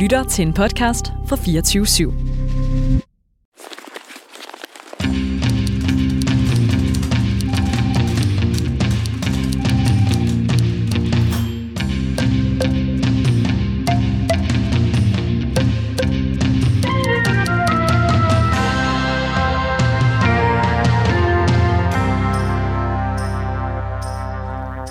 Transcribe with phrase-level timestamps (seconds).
[0.00, 2.12] lytter til en podcast fra 24 /7.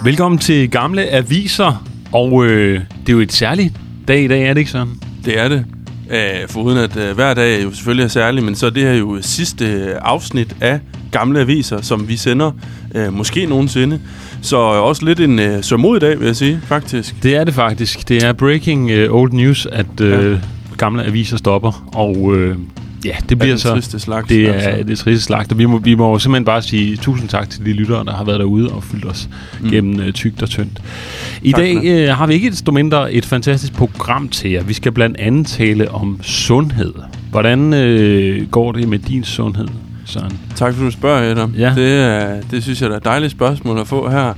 [0.03, 3.73] Velkommen til Gamle Aviser, og øh, det er jo et særligt
[4.09, 4.93] dag i dag, er det ikke sådan?
[5.25, 5.65] Det er det.
[6.09, 8.93] Øh, foruden at øh, hver dag jo selvfølgelig er særlig, men så er det her
[8.93, 10.79] jo sidste øh, afsnit af
[11.11, 12.51] Gamle Aviser, som vi sender
[12.95, 13.99] øh, måske nogensinde.
[14.41, 17.23] Så øh, også lidt en øh, sørmodig dag, vil jeg sige, faktisk.
[17.23, 18.09] Det er det faktisk.
[18.09, 20.37] Det er breaking øh, old news, at øh, ja.
[20.77, 22.55] Gamle Aviser stopper, og øh,
[23.05, 23.69] ja, det bliver så...
[23.73, 24.83] triste slags, det er altså.
[24.87, 27.73] det triste slagt, og vi må, vi må simpelthen bare sige tusind tak til de
[27.73, 29.29] lyttere, der har været derude og fyldt os
[29.61, 29.69] mm.
[29.69, 30.81] gennem øh, tygt og tyndt.
[31.41, 34.63] I Tak dag for øh, har vi ikke desto mindre et fantastisk program til jer.
[34.63, 36.93] Vi skal blandt andet tale om sundhed.
[37.31, 39.67] Hvordan øh, går det med din sundhed,
[40.05, 40.39] Søren?
[40.55, 41.53] Tak fordi du spørger, Adam.
[41.57, 41.73] Ja.
[41.75, 44.33] Det, det synes jeg er et dejligt spørgsmål at få her.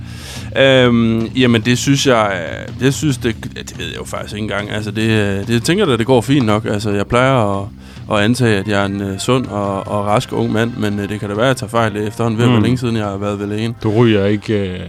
[0.58, 2.32] Øhm, jamen, det synes jeg...
[2.80, 4.70] øh, Jeg synes, det, det ved jeg jo faktisk ikke engang.
[4.72, 6.66] Altså, det, øh, det jeg tænker da, det går fint nok.
[6.66, 7.68] Altså, jeg plejer at,
[8.18, 11.10] at antage, at jeg er en uh, sund og, og rask ung mand, men uh,
[11.10, 12.52] det kan da være, at jeg tager fejl efterhånden ved, mm.
[12.52, 13.76] Hvor længe siden jeg har været ved lægen.
[13.84, 14.54] Du ryger ikke...
[14.54, 14.80] Øh...
[14.80, 14.86] Nej,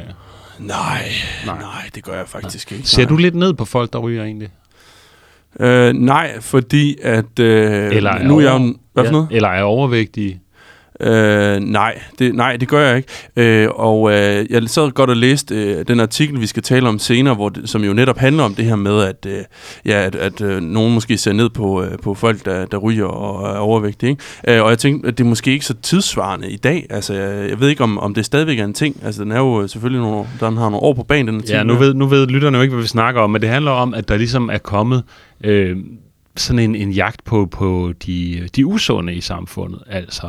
[0.59, 1.05] nej,
[1.47, 1.59] Nej.
[1.61, 2.89] nej, det gør jeg faktisk ikke.
[2.89, 3.09] Ser nej.
[3.09, 4.49] du lidt ned på folk, der ryger egentlig?
[5.61, 7.39] Øh, nej, fordi at...
[7.41, 8.75] Øh, Eller er nu er jeg jo...
[8.93, 9.29] Hvad for noget?
[9.31, 10.42] Eller er overvægtige?
[11.01, 13.09] Øh, nej, det, nej, det gør jeg ikke.
[13.37, 16.99] Øh, og øh, jeg sad godt og læste øh, den artikel, vi skal tale om
[16.99, 19.39] senere, hvor det, som jo netop handler om det her med, at, øh,
[19.87, 23.05] ja, at, at øh, nogen måske ser ned på, øh, på folk, der, der ryger
[23.07, 24.11] og er overvægtige.
[24.11, 24.59] Ikke?
[24.59, 26.87] Øh, og jeg tænkte, at det er måske ikke så tidsvarende i dag.
[26.91, 28.97] Altså, jeg, jeg ved ikke, om, om det stadigvæk er en ting.
[29.05, 31.37] Altså, den er jo øh, selvfølgelig nogle, år- den har nogle år på banen, den
[31.37, 31.57] artikel.
[31.57, 33.71] Ja, nu ved, nu ved lytterne jo ikke, hvad vi snakker om, men det handler
[33.71, 35.03] om, at der ligesom er kommet
[35.45, 35.77] øh,
[36.37, 39.83] sådan en, en jagt på, på de, de usunde i samfundet.
[39.91, 40.29] Altså,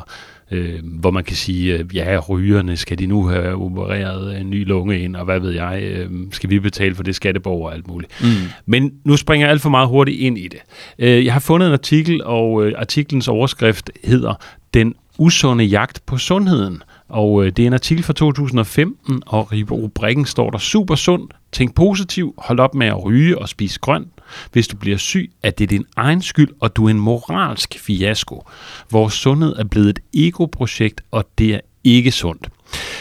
[0.51, 4.67] øh, hvor man kan sige, øh, ja, rygerne, skal de nu have opereret en ny
[4.67, 7.87] lunge ind, og hvad ved jeg, øh, skal vi betale for det skatteborger og alt
[7.87, 8.21] muligt.
[8.21, 8.27] Mm.
[8.65, 10.59] Men nu springer jeg alt for meget hurtigt ind i det.
[10.99, 14.33] Øh, Jeg har fundet en artikel, og øh, artiklens overskrift hedder
[14.73, 16.83] Den usunde jagt på sundheden.
[17.09, 21.29] Og øh, det er en artikel fra 2015, og i rubrikken står der super sund,
[21.51, 24.07] tænk positiv, hold op med at ryge og spise grønt.
[24.51, 28.47] Hvis du bliver syg, er det din egen skyld, og du er en moralsk fiasko.
[28.91, 32.49] Vores sundhed er blevet et ego-projekt, og det er ikke sundt.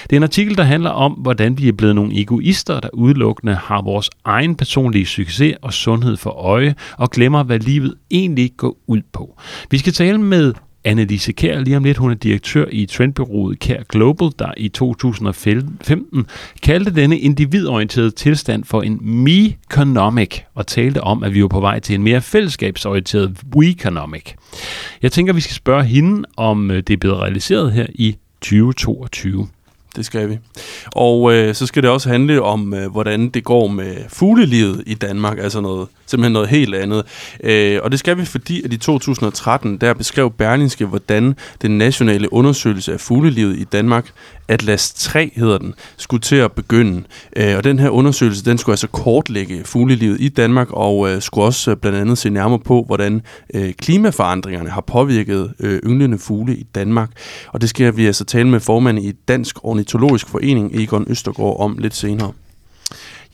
[0.02, 3.54] Det er en artikel, der handler om, hvordan vi er blevet nogle egoister, der udelukkende
[3.54, 8.76] har vores egen personlige succes og sundhed for øje, og glemmer, hvad livet egentlig går
[8.86, 9.40] ud på.
[9.70, 10.52] Vi skal tale med
[10.84, 11.98] Annelise Kær lige om lidt.
[11.98, 16.26] Hun er direktør i trendbyrået Kær Global, der i 2015
[16.62, 21.78] kaldte denne individorienterede tilstand for en me-economic, og talte om, at vi var på vej
[21.78, 24.34] til en mere fællesskabsorienteret we-economic.
[25.02, 29.48] Jeg tænker, vi skal spørge hende, om øh, det er blevet realiseret her i 2022.
[29.96, 30.38] Det skal vi.
[30.86, 34.94] Og øh, så skal det også handle om, øh, hvordan det går med fuglelivet i
[34.94, 37.04] Danmark, altså noget, simpelthen noget helt andet.
[37.44, 42.32] Øh, og det skal vi, fordi at i 2013, der beskrev Berlingske, hvordan den nationale
[42.32, 44.12] undersøgelse af fuglelivet i Danmark,
[44.48, 47.02] Atlas 3 hedder den, skulle til at begynde.
[47.36, 51.44] Øh, og den her undersøgelse, den skulle altså kortlægge fuglelivet i Danmark, og øh, skulle
[51.44, 53.22] også øh, blandt andet se nærmere på, hvordan
[53.54, 57.10] øh, klimaforandringerne har påvirket øh, ynglende fugle i Danmark.
[57.48, 61.78] Og det skal vi altså tale med formanden i Dansk Ornitologisk Forening, Egon Østergaard, om
[61.78, 62.32] lidt senere.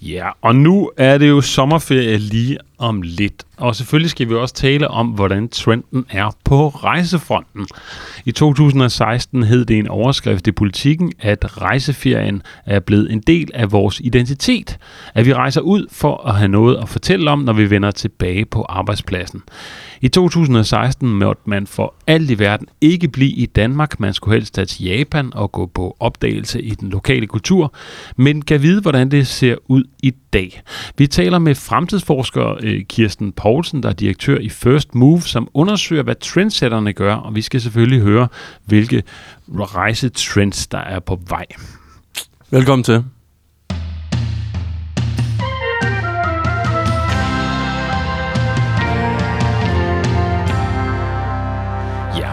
[0.03, 3.45] Ja, og nu er det jo sommerferie lige om lidt.
[3.57, 7.67] Og selvfølgelig skal vi også tale om, hvordan trenden er på rejsefronten.
[8.25, 13.73] I 2016 hed det en overskrift i politikken, at rejseferien er blevet en del af
[13.73, 14.79] vores identitet.
[15.15, 18.45] At vi rejser ud for at have noget at fortælle om, når vi vender tilbage
[18.45, 19.43] på arbejdspladsen.
[20.01, 24.01] I 2016 måtte man for alt i verden ikke blive i Danmark.
[24.01, 27.75] Man skulle helst tage til Japan og gå på opdagelse i den lokale kultur.
[28.17, 30.63] Men kan vide, hvordan det ser ud i dag.
[30.99, 36.03] Vi taler med fremtidsforsker øh, Kirsten Poulsen, der er direktør i First Move, som undersøger,
[36.03, 37.15] hvad trendsetterne gør.
[37.15, 38.29] Og vi skal selvfølgelig høre,
[38.65, 39.03] hvilke
[39.49, 41.47] rejsetrends, der er på vej.
[42.51, 43.05] Velkommen til.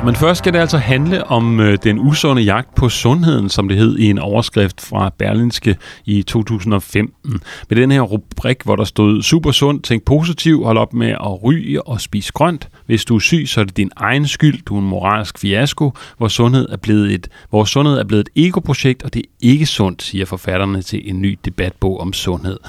[0.06, 3.78] Men først skal det altså handle om øh, den usunde jagt på sundheden, som det
[3.78, 7.42] hed i en overskrift fra Berlinske i 2015.
[7.70, 11.44] Med den her rubrik, hvor der stod super sund, tænk positiv, hold op med at
[11.44, 12.70] ryge og spise grønt.
[12.86, 14.64] Hvis du er syg, så er det din egen skyld.
[14.66, 18.46] Du er en moralsk fiasko, hvor sundhed er blevet et, hvor sundhed er blevet et
[18.46, 22.60] ego-projekt, og det er ikke sundt, siger forfatterne til en ny debatbog om sundhed.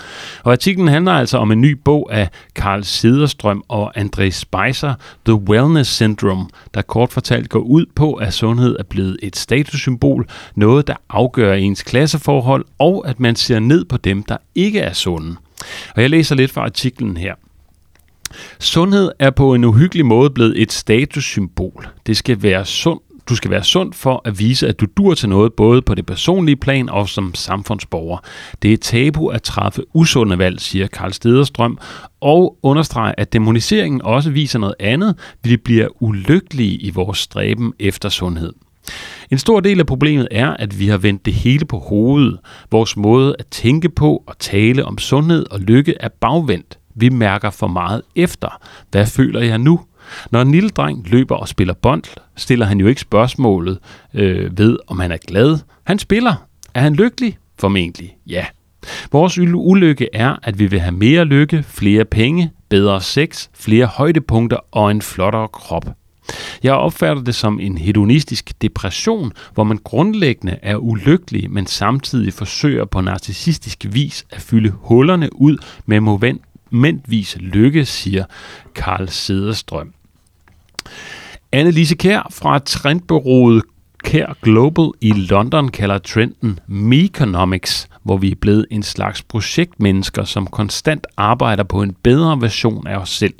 [0.44, 4.94] Og artiklen handler altså om en ny bog af Karl Sederstrøm og André Spicer,
[5.24, 10.28] The Wellness Syndrome, der kort fortalt går ud på, at sundhed er blevet et statussymbol,
[10.54, 14.92] noget der afgør ens klasseforhold, og at man ser ned på dem, der ikke er
[14.92, 15.36] sunde.
[15.94, 17.34] Og jeg læser lidt fra artiklen her.
[18.58, 21.88] Sundhed er på en uhyggelig måde blevet et statussymbol.
[22.06, 25.28] Det skal være sund du skal være sund for at vise, at du dur til
[25.28, 28.18] noget, både på det personlige plan og som samfundsborger.
[28.62, 31.78] Det er tabu at træffe usunde valg, siger Karl Stederstrøm,
[32.20, 35.18] og understreger, at demoniseringen også viser noget andet.
[35.42, 38.52] Vi bliver ulykkelige i vores stræben efter sundhed.
[39.30, 42.38] En stor del af problemet er, at vi har vendt det hele på hovedet.
[42.70, 46.78] Vores måde at tænke på og tale om sundhed og lykke er bagvendt.
[46.94, 48.60] Vi mærker for meget efter.
[48.90, 49.80] Hvad føler jeg nu?
[50.30, 52.04] Når en lille dreng løber og spiller bold,
[52.36, 53.78] stiller han jo ikke spørgsmålet
[54.14, 55.58] øh, ved, om han er glad.
[55.84, 56.34] Han spiller.
[56.74, 57.38] Er han lykkelig?
[57.58, 58.44] Formentlig ja.
[59.12, 64.58] Vores ulykke er, at vi vil have mere lykke, flere penge, bedre sex, flere højdepunkter
[64.72, 65.84] og en flottere krop.
[66.62, 72.84] Jeg opfatter det som en hedonistisk depression, hvor man grundlæggende er ulykkelig, men samtidig forsøger
[72.84, 76.00] på narcissistisk vis at fylde hullerne ud med
[76.76, 78.24] momentvis lykke, siger
[78.74, 79.92] Karl Sederstrøm.
[81.56, 83.62] Anne-Lise Kær fra trendbureauet
[84.04, 90.46] Kær Global i London kalder trenden Meconomics, hvor vi er blevet en slags projektmennesker, som
[90.46, 93.34] konstant arbejder på en bedre version af os selv.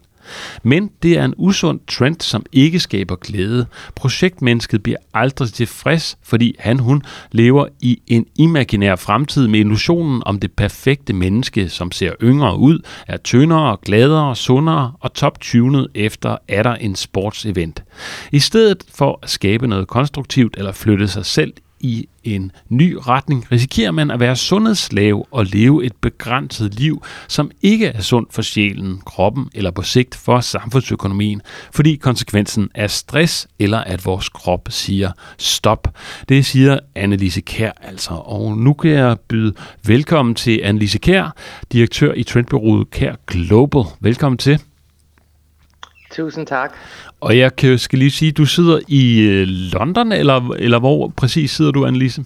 [0.63, 3.67] Men det er en usund trend, som ikke skaber glæde.
[3.95, 7.03] Projektmennesket bliver aldrig tilfreds, fordi han hun
[7.33, 12.79] lever i en imaginær fremtid med illusionen om det perfekte menneske, som ser yngre ud,
[13.07, 17.83] er tyndere, gladere, sundere og top-tunet efter er der en sportsevent.
[18.33, 21.53] I stedet for at skabe noget konstruktivt eller flytte sig selv
[21.87, 27.51] i en ny retning, risikerer man at være sundhedsslave og leve et begrænset liv, som
[27.63, 31.43] ikke er sundt for sjælen, kroppen eller på sigt for samfundsøkonomien,
[31.73, 35.89] fordi konsekvensen er stress eller at vores krop siger stop.
[36.29, 38.15] Det siger Annelise Kær altså.
[38.15, 39.55] Og nu kan jeg byde
[39.87, 41.35] velkommen til Annelise Kær,
[41.73, 43.83] direktør i trendbureauet Kær Global.
[44.01, 44.61] Velkommen til.
[46.17, 46.73] Tusind tak.
[47.21, 51.51] Og jeg kan, skal lige sige, du sidder i øh, London, eller, eller hvor præcis
[51.51, 52.25] sidder du, Annelise?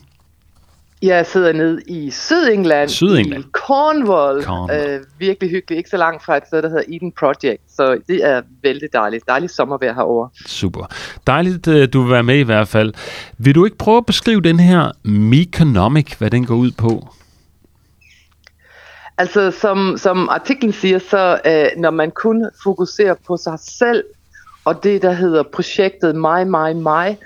[1.03, 3.45] Jeg sidder nede i Sydengland, Sydengland.
[3.45, 4.45] i Cornwall.
[4.45, 4.91] Cornwall.
[4.91, 7.63] Øh, virkelig hyggeligt, ikke så langt fra et sted, der hedder Eden Project.
[7.77, 9.25] Så det er vældig dejligt.
[9.29, 10.29] Dejligt sommervejr herovre.
[10.47, 10.87] Super.
[11.27, 12.93] Dejligt, øh, du vil være med i hvert fald.
[13.39, 17.09] Vil du ikke prøve at beskrive den her Meconomic, hvad den går ud på?
[19.21, 24.05] Altså, som, som artiklen siger, så øh, når man kun fokuserer på sig selv,
[24.65, 27.19] og det, der hedder projektet mig, mig, mig,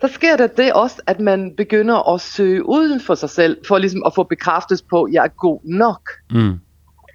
[0.00, 3.78] så sker der det også, at man begynder at søge uden for sig selv, for
[3.78, 6.10] ligesom at få bekræftet på, at jeg er god nok.
[6.30, 6.58] Mm.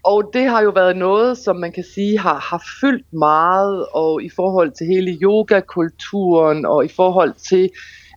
[0.04, 4.24] Og det har jo været noget, som man kan sige har, har fyldt meget, og
[4.24, 7.70] i forhold til hele yogakulturen, og i forhold til,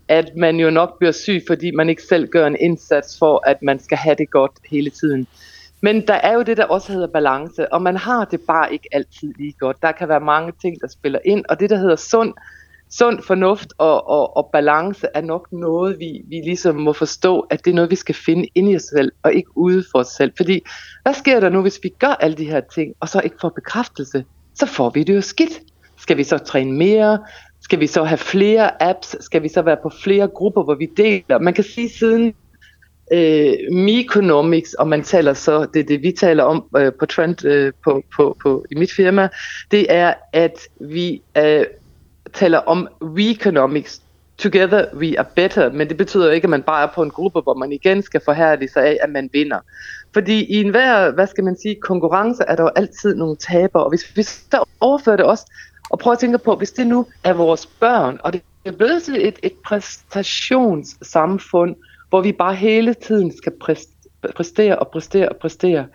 [0.08, 3.62] at man jo nok bliver syg, fordi man ikke selv gør en indsats for, at
[3.62, 5.26] man skal have det godt hele tiden.
[5.82, 8.88] Men der er jo det, der også hedder balance, og man har det bare ikke
[8.92, 9.82] altid lige godt.
[9.82, 12.34] Der kan være mange ting, der spiller ind, og det, der hedder sund,
[12.90, 17.64] sund fornuft og, og, og balance, er nok noget, vi, vi ligesom må forstå, at
[17.64, 20.08] det er noget, vi skal finde inde i os selv, og ikke ude for os
[20.08, 20.32] selv.
[20.36, 20.60] Fordi,
[21.02, 23.48] hvad sker der nu, hvis vi gør alle de her ting, og så ikke får
[23.48, 24.24] bekræftelse?
[24.54, 25.60] Så får vi det jo skidt.
[25.96, 27.18] Skal vi så træne mere?
[27.60, 29.16] Skal vi så have flere apps?
[29.20, 31.38] Skal vi så være på flere grupper, hvor vi deler?
[31.38, 32.34] Man kan sige, siden
[33.12, 37.44] øh, Meconomics, og man taler så, det er det, vi taler om øh, på Trend
[37.44, 39.28] øh, på, på, på, i mit firma,
[39.70, 41.64] det er, at vi øh,
[42.32, 44.02] taler om Weconomics.
[44.38, 47.40] Together we are better, men det betyder ikke, at man bare er på en gruppe,
[47.40, 49.58] hvor man igen skal forhærde sig af, at man vinder.
[50.14, 53.88] Fordi i enhver, hvad skal man sige, konkurrence er der jo altid nogle taber, og
[53.88, 55.44] hvis vi så overfører det også,
[55.90, 59.02] og prøver at tænke på, hvis det nu er vores børn, og det er blevet
[59.02, 61.76] til et, et præstationssamfund,
[62.12, 63.52] hvor vi bare hele tiden skal
[64.36, 65.86] præstere og præstere og præstere.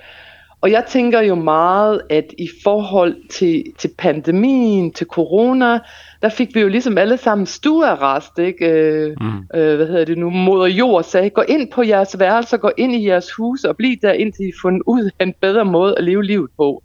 [0.61, 5.79] Og jeg tænker jo meget, at i forhold til, til pandemien, til corona,
[6.21, 8.65] der fik vi jo ligesom alle sammen stuearrest, ikke?
[8.65, 9.59] Øh, mm.
[9.59, 10.29] øh, hvad hedder det nu?
[10.29, 13.95] Moder Jord sagde, gå ind på jeres værelser, gå ind i jeres hus og bliv
[14.01, 16.83] der, indtil I fundet ud af en bedre måde at leve livet på.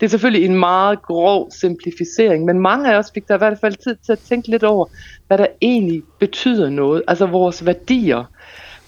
[0.00, 3.58] Det er selvfølgelig en meget grov simplificering, men mange af os fik der i hvert
[3.60, 4.86] fald tid til at tænke lidt over,
[5.26, 8.24] hvad der egentlig betyder noget, altså vores værdier.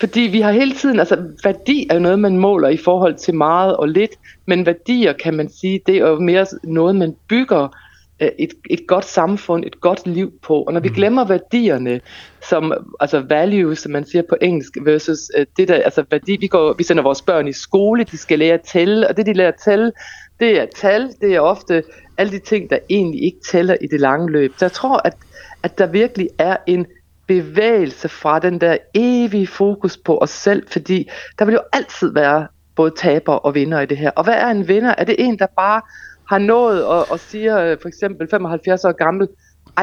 [0.01, 3.77] Fordi vi har hele tiden, altså værdi er noget, man måler i forhold til meget
[3.77, 4.11] og lidt,
[4.47, 7.69] men værdier kan man sige, det er jo mere noget, man bygger
[8.21, 10.63] øh, et, et godt samfund, et godt liv på.
[10.63, 10.95] Og når vi mm.
[10.95, 12.01] glemmer værdierne,
[12.49, 16.47] som altså values, som man siger på engelsk, versus uh, det der, altså værdi, vi,
[16.47, 19.33] går, vi sender vores børn i skole, de skal lære at tælle, og det de
[19.33, 19.93] lærer at tælle,
[20.41, 21.83] det er tal, det er ofte
[22.19, 24.53] alle de ting, der egentlig ikke tæller i det lange løb.
[24.59, 25.17] Så jeg tror, at,
[25.63, 26.87] at der virkelig er en
[27.27, 32.47] bevægelse fra den der evige fokus på os selv, fordi der vil jo altid være
[32.77, 34.11] både taber og vinder i det her.
[34.11, 34.95] Og hvad er en vinder?
[34.99, 35.81] Er det en, der bare
[36.29, 39.29] har nået og, og siger øh, for eksempel 75 år gammel,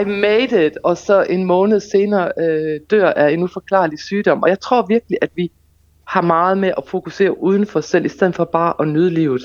[0.01, 4.43] I made it, og så en måned senere øh, dør af en uforklarlig sygdom.
[4.43, 5.51] Og jeg tror virkelig, at vi
[6.07, 9.10] har meget med at fokusere uden for os selv, i stedet for bare at nyde
[9.10, 9.41] livet.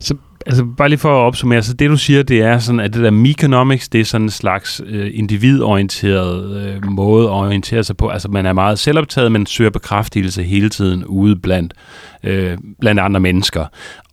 [0.00, 2.94] Så altså bare lige for at opsummere, så det du siger, det er sådan, at
[2.94, 7.96] det der Meconomics, det er sådan en slags øh, individorienteret øh, måde at orientere sig
[7.96, 8.08] på.
[8.08, 11.74] Altså man er meget selvoptaget, men søger bekræftelse hele tiden ude blandt,
[12.22, 13.66] øh, blandt andre mennesker.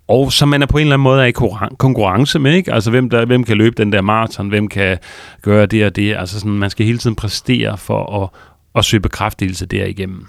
[0.07, 1.31] Og så man er på en eller anden måde er i
[1.77, 2.73] konkurrence med, ikke?
[2.73, 4.97] Altså hvem, der, hvem kan løbe den der maraton, hvem kan
[5.41, 6.15] gøre det og det.
[6.15, 8.29] Altså sådan, man skal hele tiden præstere for at,
[8.75, 10.27] at søge bekræftelse derigennem.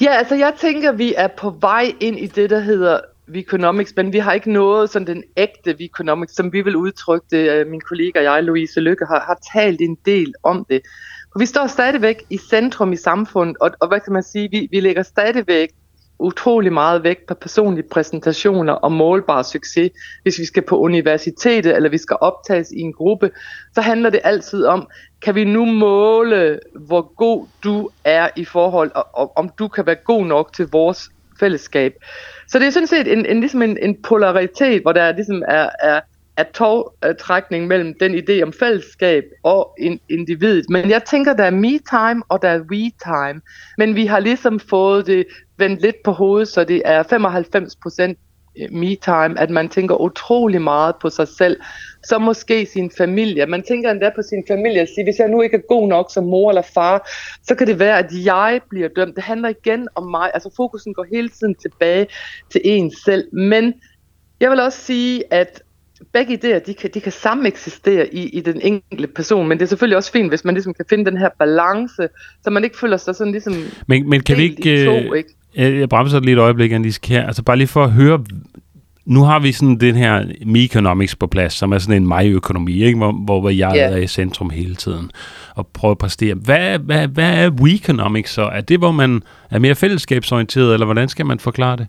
[0.00, 3.00] Ja, altså jeg tænker, vi er på vej ind i det, der hedder
[3.34, 7.50] Economics, men vi har ikke noget sådan den ægte Economics, som vi vil udtrykke det.
[7.50, 10.80] Øh, min kollega og jeg, Louise Lykke, har, har talt en del om det.
[11.32, 14.68] For vi står stadigvæk i centrum i samfundet, og, og hvad kan man sige, vi,
[14.70, 15.68] vi lægger stadigvæk
[16.18, 19.90] utrolig meget vægt på personlige præsentationer og målbar succes.
[20.22, 23.30] Hvis vi skal på universitetet, eller vi skal optages i en gruppe,
[23.74, 24.88] så handler det altid om,
[25.22, 29.86] kan vi nu måle, hvor god du er i forhold, og, og om du kan
[29.86, 31.94] være god nok til vores fællesskab.
[32.48, 35.68] Så det er sådan set en, en, ligesom en, en polaritet, hvor der ligesom er,
[35.80, 36.00] er,
[36.36, 40.64] er togtrækning mellem den idé om fællesskab og in, individet.
[40.70, 43.40] Men jeg tænker, der er me-time og der er we-time.
[43.78, 45.26] Men vi har ligesom fået det
[45.56, 48.18] vendt lidt på hovedet, så det er 95 procent
[48.70, 51.56] me-time, at man tænker utrolig meget på sig selv,
[52.04, 53.46] så måske sin familie.
[53.46, 56.10] Man tænker endda på sin familie og siger, hvis jeg nu ikke er god nok
[56.12, 57.10] som mor eller far,
[57.42, 59.16] så kan det være, at jeg bliver dømt.
[59.16, 60.30] Det handler igen om mig.
[60.34, 62.06] Altså fokusen går hele tiden tilbage
[62.52, 63.34] til en selv.
[63.34, 63.74] Men
[64.40, 65.62] jeg vil også sige, at
[66.12, 69.64] begge idéer, de kan, de kan sammen eksistere i, i den enkelte person, men det
[69.64, 72.08] er selvfølgelig også fint, hvis man ligesom kan finde den her balance,
[72.44, 73.54] så man ikke føler sig sådan ligesom
[73.88, 75.34] Men, men kan vi ikke, to, øh, ikke?
[75.56, 77.26] Jeg bremser lige et øjeblik, Anniske, her.
[77.26, 78.24] Altså bare lige for at høre,
[79.04, 82.98] nu har vi sådan den her me-economics på plads, som er sådan en mig-økonomi, ikke?
[82.98, 83.92] Hvor, hvor jeg yeah.
[83.92, 85.10] er i centrum hele tiden
[85.54, 86.34] og prøver at præstere.
[86.34, 88.42] Hvad, hvad, hvad er we-economics så?
[88.42, 91.86] Er det, hvor man er mere fællesskabsorienteret, eller hvordan skal man forklare det?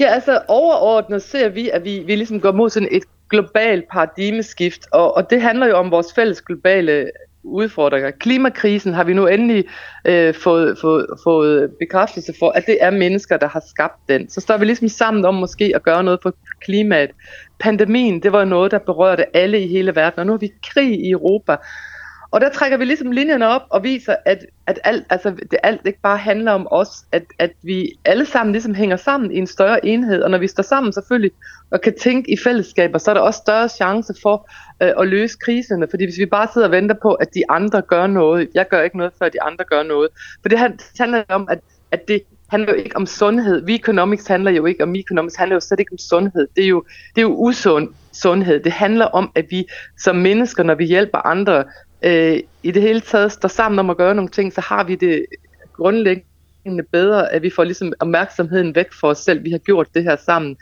[0.00, 4.86] Ja, altså overordnet ser vi, at vi, vi ligesom går mod sådan et globalt paradigmeskift,
[4.92, 7.10] og, og det handler jo om vores fælles globale
[7.48, 8.10] udfordringer.
[8.10, 9.64] Klimakrisen har vi nu endelig
[10.04, 14.28] øh, fået, fået, fået bekræftelse for, at det er mennesker, der har skabt den.
[14.28, 17.10] Så står vi ligesom sammen om måske at gøre noget for klimaet.
[17.60, 21.00] Pandemien, det var noget, der berørte alle i hele verden, og nu har vi krig
[21.06, 21.56] i Europa.
[22.30, 25.80] Og der trækker vi ligesom linjerne op og viser, at, at alt, altså, det alt
[25.84, 29.46] ikke bare handler om os, at, at vi alle sammen ligesom hænger sammen i en
[29.46, 31.30] større enhed, og når vi står sammen selvfølgelig
[31.70, 34.50] og kan tænke i fællesskaber, så er der også større chance for
[34.82, 37.82] øh, at løse kriserne, fordi hvis vi bare sidder og venter på, at de andre
[37.82, 40.08] gør noget, jeg gør ikke noget, før de andre gør noget,
[40.42, 40.58] for det
[40.98, 41.58] handler om, at,
[41.92, 43.64] at det handler jo ikke om sundhed.
[43.64, 46.48] Vi economics handler jo ikke om economics handler jo slet ikke om sundhed.
[46.56, 48.60] Det er jo, det er jo usund sundhed.
[48.60, 49.66] Det handler om, at vi
[49.98, 51.64] som mennesker, når vi hjælper andre,
[52.02, 54.94] øh, i det hele taget står sammen om at gøre nogle ting, så har vi
[54.94, 55.26] det
[55.72, 59.44] grundlæggende bedre, at vi får ligesom opmærksomheden væk for os selv.
[59.44, 60.56] Vi har gjort det her sammen.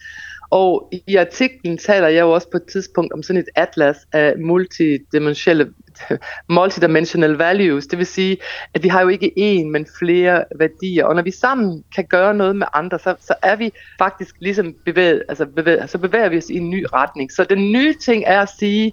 [0.50, 4.35] Og i artiklen taler jeg jo også på et tidspunkt om sådan et atlas af
[4.38, 5.73] multidimensionelle
[6.49, 8.37] multidimensional values, det vil sige,
[8.75, 12.35] at vi har jo ikke én, men flere værdier, og når vi sammen kan gøre
[12.35, 16.38] noget med andre, så, så er vi faktisk ligesom bevæget, altså bevæget, så bevæger vi
[16.38, 17.33] os i en ny retning.
[17.33, 18.93] Så den nye ting er at sige,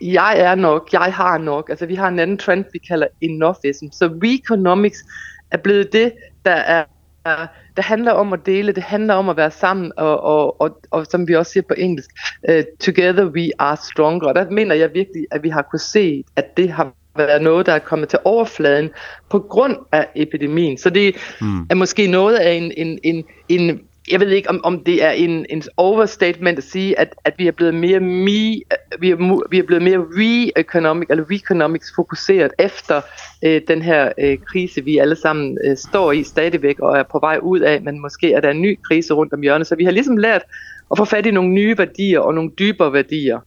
[0.00, 1.70] jeg er nok, jeg har nok.
[1.70, 3.86] Altså vi har en anden trend, vi kalder enoughism.
[3.92, 5.04] Så Reconomics
[5.50, 6.12] er blevet det,
[6.44, 6.84] der er
[7.76, 11.06] der handler om at dele, det handler om at være sammen, og, og, og, og
[11.06, 12.10] som vi også siger på engelsk,
[12.48, 14.28] uh, together we are stronger.
[14.28, 17.66] Og der mener jeg virkelig, at vi har kunne se, at det har været noget,
[17.66, 18.90] der er kommet til overfladen
[19.30, 20.78] på grund af epidemien.
[20.78, 21.66] Så det mm.
[21.70, 25.10] er måske noget af en, en, en, en jeg ved ikke, om, om det er
[25.10, 28.60] en, en overstatement at sige, at, at vi er blevet mere me,
[28.98, 33.00] vi er, vi er blevet mere re-economic, eller re-economics fokuseret efter
[33.44, 37.18] øh, den her øh, krise, vi alle sammen øh, står i stadigvæk og er på
[37.18, 39.66] vej ud af, men måske er der en ny krise rundt om hjørnet.
[39.66, 40.42] Så vi har ligesom lært
[40.90, 43.40] at få fat i nogle nye værdier og nogle dybere værdier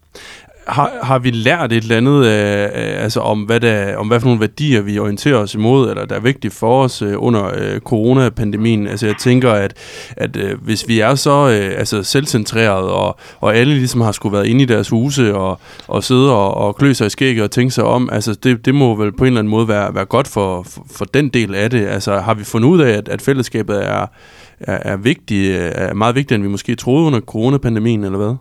[0.67, 4.19] har, har vi lært et eller andet øh, øh, altså om, hvad der, om hvad
[4.19, 7.51] for nogle værdier vi orienterer os imod, eller der er vigtigt for os øh, under
[7.57, 8.87] øh, coronapandemien?
[8.87, 9.73] Altså jeg tænker, at,
[10.17, 14.33] at øh, hvis vi er så øh, altså selvcentreret, og, og alle ligesom har skulle
[14.33, 17.51] været inde i deres huse, og, og sidde og, og klø sig i skægget og
[17.51, 20.05] tænke sig om, altså det, det må vel på en eller anden måde være, være
[20.05, 21.87] godt for, for, for den del af det.
[21.87, 24.05] Altså har vi fundet ud af, at, at fællesskabet er,
[24.59, 28.35] er, er, vigtig, er meget vigtigere, end vi måske troede under coronapandemien, eller hvad?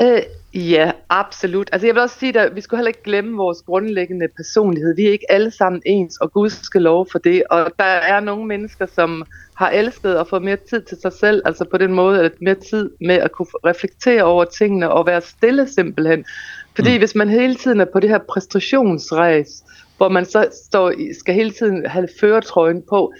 [0.00, 0.22] Øh,
[0.54, 1.68] ja, absolut.
[1.72, 4.96] Altså jeg vil også sige, at vi skulle heller ikke glemme vores grundlæggende personlighed.
[4.96, 7.42] Vi er ikke alle sammen ens, og Gud skal lov for det.
[7.50, 11.42] Og der er nogle mennesker, som har elsket at få mere tid til sig selv,
[11.44, 15.20] altså på den måde, at mere tid med at kunne reflektere over tingene og være
[15.20, 16.24] stille simpelthen.
[16.74, 16.98] Fordi mm.
[16.98, 19.64] hvis man hele tiden er på det her præstationsræs,
[19.96, 23.12] hvor man så står, skal hele tiden have føretrøjen på,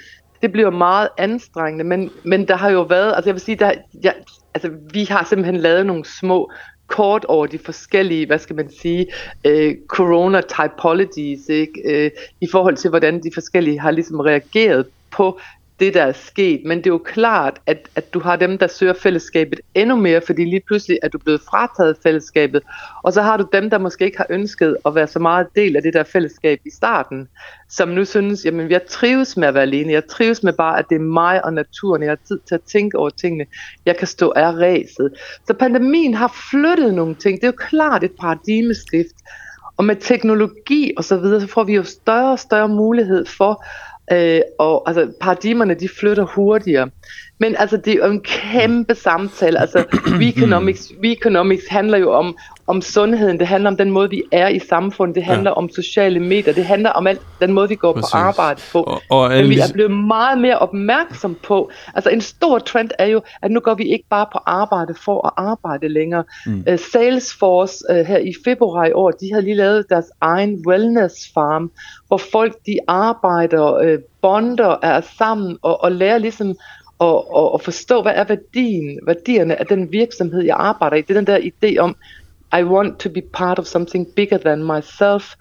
[0.42, 3.72] det bliver meget anstrengende, men, men der har jo været, altså jeg vil sige, der,
[4.04, 4.12] ja,
[4.54, 6.50] altså vi har simpelthen lavet nogle små
[6.90, 9.06] kort over de forskellige, hvad skal man sige,
[9.44, 11.80] øh, corona typologies, ikke?
[11.84, 15.40] Øh, i forhold til, hvordan de forskellige har ligesom reageret på
[15.80, 16.60] det, der er sket.
[16.64, 20.20] Men det er jo klart, at, at du har dem, der søger fællesskabet endnu mere,
[20.26, 22.62] fordi lige pludselig er du blevet frataget fællesskabet.
[23.02, 25.76] Og så har du dem, der måske ikke har ønsket at være så meget del
[25.76, 27.28] af det der fællesskab i starten,
[27.68, 29.92] som nu synes, jamen jeg trives med at være alene.
[29.92, 32.02] Jeg trives med bare, at det er mig og naturen.
[32.02, 33.46] Jeg har tid til at tænke over tingene.
[33.86, 35.12] Jeg kan stå af ræset.
[35.46, 37.40] Så pandemien har flyttet nogle ting.
[37.40, 39.14] Det er jo klart et paradigmeskift.
[39.76, 43.64] Og med teknologi og så videre, så får vi jo større og større mulighed for
[44.12, 46.90] Øh, og altså, paradigmerne, de flytter hurtigere.
[47.40, 49.60] Men altså, det er jo en kæmpe samtale.
[49.60, 49.84] Altså,
[50.20, 52.36] Weeconomics, Weeconomics handler jo om,
[52.70, 55.54] om sundheden, det handler om den måde, vi er i samfundet, det handler ja.
[55.54, 58.12] om sociale medier, det handler om alt, den måde, vi går Præcis.
[58.12, 58.82] på arbejde på.
[58.82, 63.06] Og, og Men vi er blevet meget mere opmærksom på, altså en stor trend er
[63.06, 66.24] jo, at nu går vi ikke bare på arbejde for at arbejde længere.
[66.46, 66.64] Mm.
[66.70, 71.14] Uh, Salesforce uh, her i februar i år, de har lige lavet deres egen wellness
[71.34, 71.70] farm,
[72.08, 76.56] hvor folk de arbejder, uh, bonder, er sammen og, og lærer ligesom
[77.00, 81.00] og, og, og forstå, hvad er værdien, værdierne af den virksomhed, jeg arbejder i.
[81.00, 81.96] Det er den der idé om,
[82.58, 85.34] I want to be part of something bigger than myself.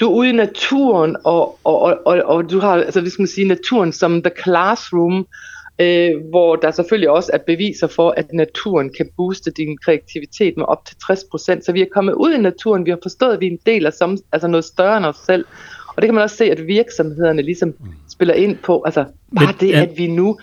[0.00, 3.28] Du er ude i naturen, og, og, og, og, og du har, altså vi skal
[3.28, 5.26] sige, naturen som the classroom,
[5.78, 10.64] øh, hvor der selvfølgelig også er beviser for, at naturen kan booste din kreativitet med
[10.68, 11.16] op til 60%.
[11.64, 13.86] Så vi er kommet ud i naturen, vi har forstået, at vi er en del
[13.86, 15.44] af som, altså noget større end os selv.
[15.88, 17.74] Og det kan man også se, at virksomhederne ligesom
[18.10, 19.04] spiller ind på, altså
[19.36, 20.38] bare Men, det, at vi nu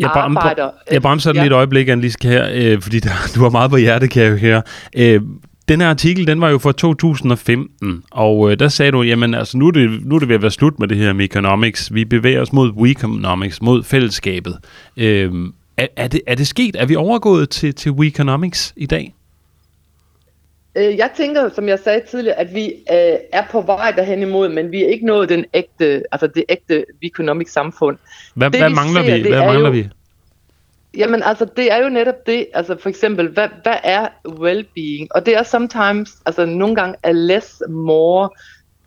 [0.00, 0.70] jeg arbejder...
[0.90, 1.42] Jeg bremser ja.
[1.42, 4.62] lidt øjeblik, Annelise, her, øh, fordi der, du har meget på hjertet, kan jeg høre.
[4.96, 5.20] Øh,
[5.68, 9.58] den her artikel, den var jo fra 2015, og øh, der sagde du, jamen altså,
[9.58, 11.94] nu er, det, nu er det ved at være slut med det her med economics.
[11.94, 14.58] Vi bevæger os mod weeconomics, mod fællesskabet.
[14.96, 15.32] Øh,
[15.76, 16.76] er, er, det, er det sket?
[16.78, 19.14] Er vi overgået til, til weeconomics i dag?
[20.76, 24.48] Øh, jeg tænker, som jeg sagde tidligere, at vi øh, er på vej derhen imod,
[24.48, 27.96] men vi er ikke nået den ægte, altså det ægte economic samfund.
[28.34, 29.28] Hvad, det, hvad mangler vi?
[29.28, 29.88] Hvad mangler jo, vi?
[30.96, 35.06] Jamen altså, det er jo netop det, altså for eksempel, hvad, hvad er well-being?
[35.10, 38.28] Og det er sometimes, altså nogle gange er less more,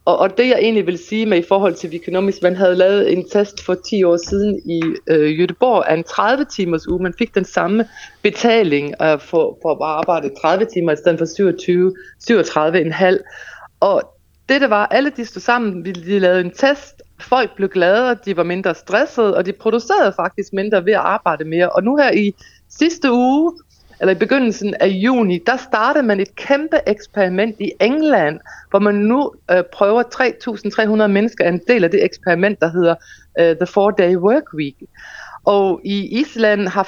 [0.06, 3.14] og, og det jeg egentlig vil sige med i forhold til Viconomics, man havde lavet
[3.14, 7.04] en test for 10 år siden i øh, Jødeborg af en 30 timers uge.
[7.04, 7.86] Man fik den samme
[8.22, 11.96] betaling øh, for, for at arbejde 30 timer i stedet for 27,
[12.30, 13.78] 37,5.
[13.80, 14.19] Og
[14.50, 18.18] det der var, alle de stod sammen, vi de lavede en test, folk blev gladere,
[18.26, 21.70] de var mindre stressede, og de producerede faktisk mindre ved at arbejde mere.
[21.70, 22.36] Og nu her i
[22.70, 23.54] sidste uge,
[24.02, 28.96] eller i begyndelsen af juni, der startede man et kæmpe eksperiment i England, hvor man
[28.96, 30.04] nu øh, prøver
[31.04, 32.96] 3.300 mennesker en del af det eksperiment, der hedder
[33.40, 34.76] øh, The Four Day Work Week.
[35.46, 36.84] Og i Island har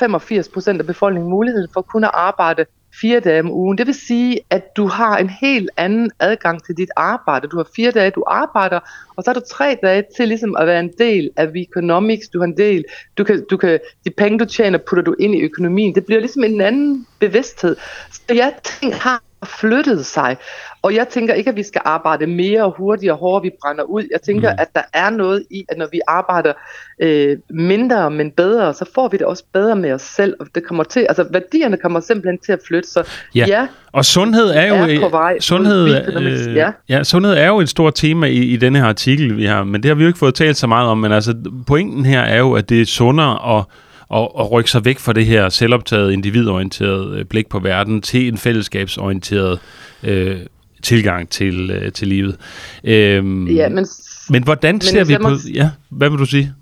[0.75, 2.65] 85% af befolkningen mulighed for at kunne arbejde
[3.01, 3.77] fire dage om ugen.
[3.77, 7.47] Det vil sige, at du har en helt anden adgang til dit arbejde.
[7.47, 8.79] Du har fire dage, du arbejder,
[9.15, 12.29] og så har du tre dage til ligesom at være en del af economics.
[12.29, 12.85] Du har en del,
[13.17, 15.95] du kan, du kan, de penge, du tjener, putter du ind i økonomien.
[15.95, 17.75] Det bliver ligesom en anden bevidsthed.
[18.11, 20.37] Så jeg tænker, har flyttet sig.
[20.81, 23.83] Og jeg tænker ikke, at vi skal arbejde mere og hurtigere og hårdere, vi brænder
[23.83, 24.03] ud.
[24.11, 24.57] Jeg tænker, mm.
[24.59, 26.53] at der er noget i, at når vi arbejder
[26.99, 30.35] øh, mindre, men bedre, så får vi det også bedre med os selv.
[30.39, 32.89] Og det kommer til, altså værdierne kommer simpelthen til at flytte.
[32.89, 33.03] Så
[33.35, 36.71] ja, ja og sundhed er jo er på vej sundhed, øh, ja.
[36.89, 39.83] ja, sundhed er jo et stort tema i, i denne her artikel, vi har, men
[39.83, 40.97] det har vi jo ikke fået talt så meget om.
[40.97, 41.35] Men altså,
[41.67, 43.65] pointen her er jo, at det er sundere at
[44.11, 48.27] og, og rykke sig væk fra det her selvoptaget, individorienterede øh, blik på verden til
[48.27, 49.59] en fællesskabsorienteret
[50.03, 50.39] øh,
[50.83, 52.37] tilgang til, øh, til livet.
[52.83, 53.87] Øhm, ja, men,
[54.29, 55.29] men hvordan men ser vi på...
[55.53, 56.53] Ja, hvad vil du sige?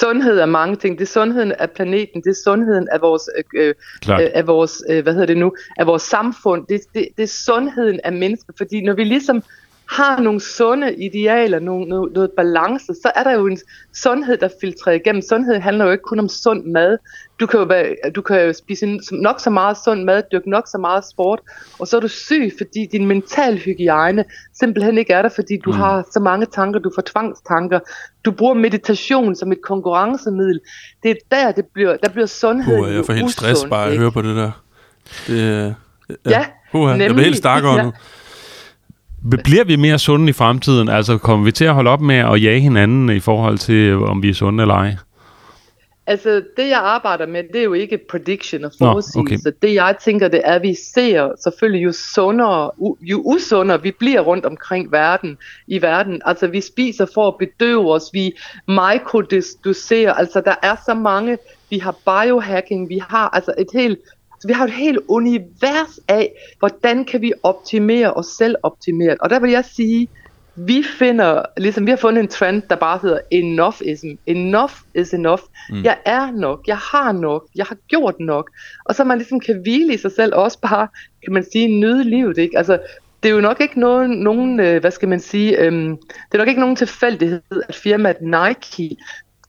[0.00, 0.98] sundhed er mange ting.
[0.98, 3.22] Det er sundheden af planeten, det er sundheden af vores,
[3.54, 3.74] øh,
[4.08, 6.66] øh, af vores øh, hvad hedder det nu, af vores samfund.
[6.68, 9.42] Det, det, det er sundheden af mennesker, fordi når vi ligesom
[9.90, 13.58] har nogle sunde idealer, nogle, noget, noget balance, så er der jo en
[13.94, 15.22] sundhed, der filtrerer igennem.
[15.22, 16.98] Sundhed handler jo ikke kun om sund mad.
[17.40, 20.68] Du kan jo, være, du kan jo spise nok så meget sund mad, dyrke nok
[20.68, 21.40] så meget sport,
[21.78, 24.24] og så er du syg, fordi din mental hygiejne
[24.58, 25.76] simpelthen ikke er der, fordi du mm.
[25.76, 27.80] har så mange tanker, du får tvangstanker.
[28.24, 30.60] Du bruger meditation som et konkurrencemiddel.
[31.02, 33.98] Det er der, det bliver, der bliver sundhed uh, Jeg får helt stress bare at
[33.98, 34.50] høre på det der.
[35.26, 35.74] Det,
[36.26, 37.00] ja, ja uh.
[37.00, 37.82] Jeg bliver helt stærkere ja.
[37.82, 37.92] nu.
[39.44, 40.88] Bliver vi mere sunde i fremtiden?
[40.88, 44.22] Altså kommer vi til at holde op med at jage hinanden i forhold til, om
[44.22, 44.96] vi er sunde eller ej?
[46.06, 49.48] Altså, det jeg arbejder med, det er jo ikke prediction og forudsigelse.
[49.48, 49.52] Okay.
[49.62, 54.20] Det jeg tænker, det er, at vi ser selvfølgelig jo sundere, jo usundere vi bliver
[54.20, 56.22] rundt omkring verden, i verden.
[56.24, 58.32] Altså, vi spiser for at bedøve os, vi
[58.68, 61.38] mikrodoserer, altså der er så mange,
[61.70, 63.98] vi har biohacking, vi har altså et helt
[64.40, 69.18] så vi har et helt univers af, hvordan kan vi optimere os selv optimeret.
[69.18, 70.08] Og der vil jeg sige,
[70.54, 74.08] vi finder, ligesom vi har fundet en trend, der bare hedder enoughism.
[74.26, 75.42] Enough is enough.
[75.70, 75.84] Mm.
[75.84, 78.50] Jeg er nok, jeg har nok, jeg har gjort nok.
[78.84, 80.88] Og så man ligesom kan hvile i sig selv, og også bare,
[81.24, 82.38] kan man sige, nyde livet.
[82.38, 82.58] Ikke?
[82.58, 82.78] Altså,
[83.22, 86.38] det er jo nok ikke nogen, nogen øh, hvad skal man sige, øhm, det er
[86.38, 88.96] nok ikke nogen tilfældighed, at firmaet Nike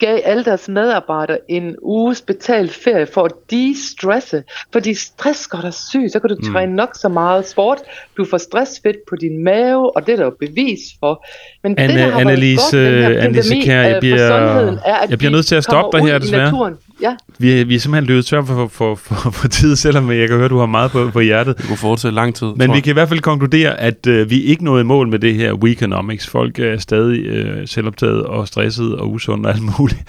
[0.02, 4.44] gav alle deres medarbejdere en uges betalt ferie for at de-stresse.
[4.74, 6.54] Fordi stress gør dig syg, så kan du mm.
[6.54, 7.78] træne nok så meget sport.
[8.18, 11.26] Du får stressfedt på din mave, og det er der jo bevis for.
[11.64, 15.10] Men Anne, det, der har Annelise, godt, den her Annelise Kjær, jeg bliver, er, at
[15.10, 16.76] jeg bliver nødt til at stoppe dig her, desværre.
[17.02, 17.16] Ja.
[17.38, 20.46] Vi, vi er simpelthen løbet tør for, for, for, for tid, selvom jeg kan høre,
[20.46, 21.58] at du har meget på, på hjertet.
[21.58, 22.48] Det kunne fortsætte lang tid.
[22.56, 25.36] Men vi kan i hvert fald konkludere, at øh, vi ikke nåede mål med det
[25.36, 26.28] her Weekonomics.
[26.28, 30.02] Folk er stadig øh, selvoptaget og stresset og usunde og alt muligt.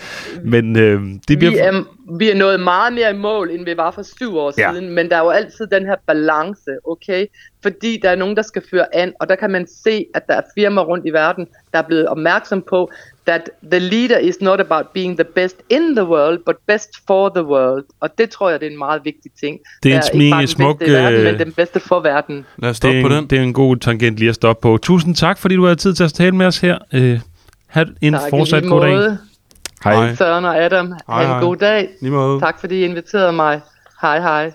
[0.44, 1.50] Men øh, det bliver...
[1.50, 1.83] Vi er,
[2.18, 4.72] vi er nået meget mere i mål, end vi var for syv år ja.
[4.72, 7.26] siden, men der er jo altid den her balance, okay?
[7.62, 10.35] Fordi der er nogen, der skal føre an, og der kan man se, at der
[10.35, 12.90] er firmaer rundt i verden, der er blevet opmærksom på,
[13.26, 17.28] that the leader is not about being the best in the world, but best for
[17.28, 17.85] the world.
[18.00, 19.58] Og det tror jeg, det er en meget vigtig ting.
[19.82, 20.78] Det er en smig, ikke smuk...
[20.78, 22.46] Bedste verden, men den bedste for verden.
[22.58, 23.26] Lad os stoppe det på den.
[23.26, 24.78] Det er en god tangent lige at stoppe på.
[24.82, 26.78] Tusind tak, fordi du har tid til at tale med os her.
[26.94, 27.20] Uh,
[27.66, 29.16] ha' en tak, fortsat god dag.
[29.85, 30.14] Hej.
[30.14, 31.88] Søren og Adam, hej, ha' en god dag.
[32.02, 33.61] Lige Tak fordi I inviterede mig.
[34.02, 34.52] Hej hej.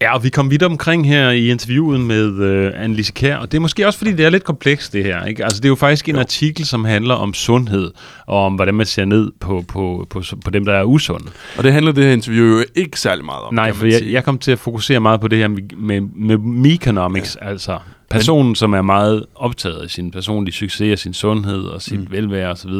[0.00, 3.58] Ja, og vi kom vidt omkring her i interviewet med uh, Annelise Kær, og det
[3.58, 5.24] er måske også, fordi det er lidt komplekst, det her.
[5.24, 5.44] Ikke?
[5.44, 6.20] Altså, det er jo faktisk en jo.
[6.20, 7.90] artikel, som handler om sundhed,
[8.26, 11.26] og om, hvordan man ser ned på, på, på, på dem, der er usunde.
[11.58, 14.24] Og det handler det her interview jo ikke særlig meget om, Nej, for jeg, jeg
[14.24, 17.48] kom til at fokusere meget på det her med, med, med meconomics, ja.
[17.48, 17.78] altså
[18.10, 22.06] personen, som er meget optaget af sin personlige succes, og sin sundhed og sit mm.
[22.10, 22.70] velvære osv.,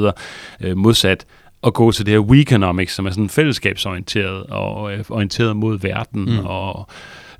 [0.60, 1.26] øh, modsat
[1.62, 6.24] at gå til det her Weekonomics, som er sådan fællesskabsorienteret og øh, orienteret mod verden
[6.24, 6.46] mm.
[6.46, 6.88] og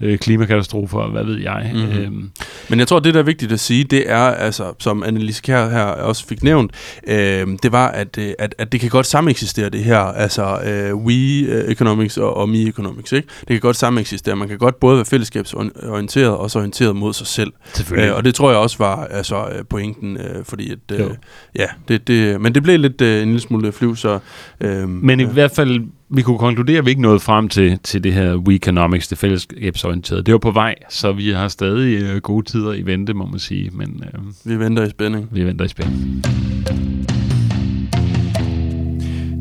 [0.00, 1.70] øh, klimakatastrofer, hvad ved jeg.
[1.74, 1.98] Mm-hmm.
[1.98, 2.30] Øhm.
[2.68, 5.68] Men jeg tror, det der er vigtigt at sige, det er, altså, som Annelise Kjær
[5.68, 6.70] her også fik nævnt,
[7.06, 10.94] øh, det var, at, øh, at, at det kan godt sameksistere det her, altså øh,
[10.94, 13.28] we øh, economics og, og me economics, ikke?
[13.40, 14.36] Det kan godt sameksistere.
[14.36, 17.52] Man kan godt både være fællesskabsorienteret og så orienteret mod sig selv.
[17.74, 18.10] Selvfølgelig.
[18.10, 21.10] Øh, og det tror jeg også var altså, pointen, øh, fordi at, øh,
[21.56, 24.18] ja, det, det, men det blev lidt øh, en lille smule flyv, så...
[24.60, 25.28] Øh, men i ja.
[25.28, 29.08] hvert fald vi kunne konkludere, at vi ikke nåede frem til, til det her Weekonomics,
[29.08, 30.22] det fællesskabsorienterede.
[30.22, 33.38] Det var på vej, så vi har stadig øh, gode tider i vente, må man
[33.38, 33.70] sige.
[33.72, 35.28] Men, øh, vi venter i spænding.
[35.30, 37.05] Vi venter i spænding.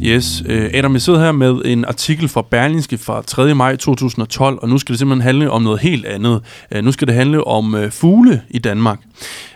[0.05, 3.55] Yes, øh, Adam, jeg sidder her med en artikel fra Berlingske fra 3.
[3.55, 6.41] maj 2012, og nu skal det simpelthen handle om noget helt andet.
[6.71, 8.99] Øh, nu skal det handle om øh, fugle i Danmark.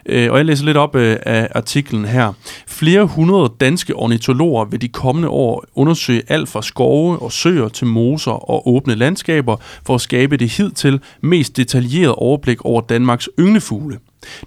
[0.06, 2.34] Og jeg læser lidt op af artiklen her.
[2.68, 7.88] Flere hundrede danske ornitologer vil de kommende år undersøge alt fra skove og søer til
[7.88, 14.00] moser og åbne landskaber for at skabe det hidtil mest detaljerede overblik over Danmarks ynglefugle.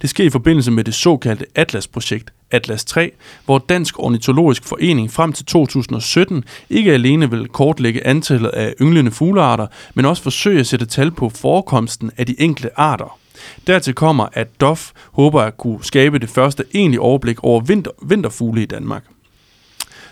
[0.03, 3.12] Det sker i forbindelse med det såkaldte Atlas-projekt, Atlas 3,
[3.45, 9.67] hvor Dansk Ornitologisk Forening frem til 2017 ikke alene vil kortlægge antallet af ynglende fuglearter,
[9.95, 13.19] men også forsøge at sætte tal på forekomsten af de enkelte arter.
[13.67, 18.62] Dertil kommer, at DOF håber at kunne skabe det første egentlige overblik over vinter, vinterfugle
[18.62, 19.05] i Danmark.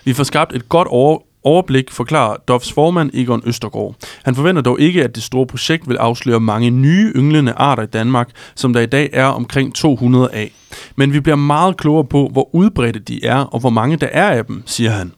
[0.04, 3.94] Vi får skabt et godt over, overblik, forklarer Dovs formand Egon Østergaard.
[4.24, 7.86] Han forventer dog ikke, at det store projekt vil afsløre mange nye ynglende arter i
[7.86, 10.52] Danmark, som der i dag er omkring 200 af.
[10.96, 14.30] Men vi bliver meget klogere på, hvor udbredte de er, og hvor mange der er
[14.30, 15.12] af dem, siger han.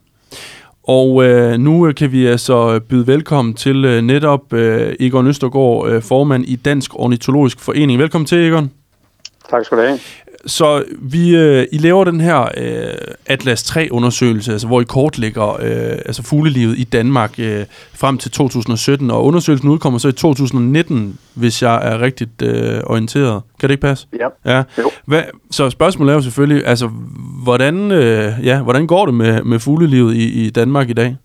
[0.82, 5.88] Og øh, nu øh, kan vi altså byde velkommen til øh, netop øh, Egon Østergaard,
[5.88, 7.98] øh, formand i Dansk Ornitologisk Forening.
[7.98, 8.70] Velkommen til, Egon.
[9.50, 9.98] Tak skal du have.
[10.46, 12.94] Så vi, øh, I laver den her øh,
[13.26, 19.10] Atlas 3-undersøgelse, altså hvor I kortlægger øh, altså fuglelivet i Danmark øh, frem til 2017,
[19.10, 23.42] og undersøgelsen udkommer så i 2019, hvis jeg er rigtigt øh, orienteret.
[23.60, 24.06] Kan det ikke passe?
[24.20, 24.56] Ja.
[24.56, 24.62] ja.
[24.78, 24.90] Jo.
[25.06, 26.90] Hvad, så spørgsmålet er jo selvfølgelig, altså
[27.42, 31.16] hvordan, øh, ja, hvordan går det med, med fuglelivet i, i Danmark i dag?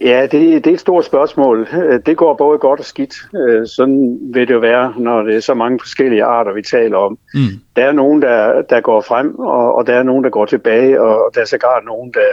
[0.00, 1.68] Ja, det, det er et stort spørgsmål.
[2.06, 3.14] Det går både godt og skidt.
[3.34, 6.96] Øh, sådan vil det jo være, når det er så mange forskellige arter, vi taler
[6.96, 7.18] om.
[7.34, 7.40] Mm.
[7.76, 11.00] Der er nogen, der, der går frem, og, og der er nogen, der går tilbage,
[11.00, 12.30] og der er sågar nogen, der,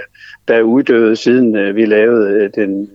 [0.48, 2.88] der er uddøde, siden øh, vi lavede øh, den, den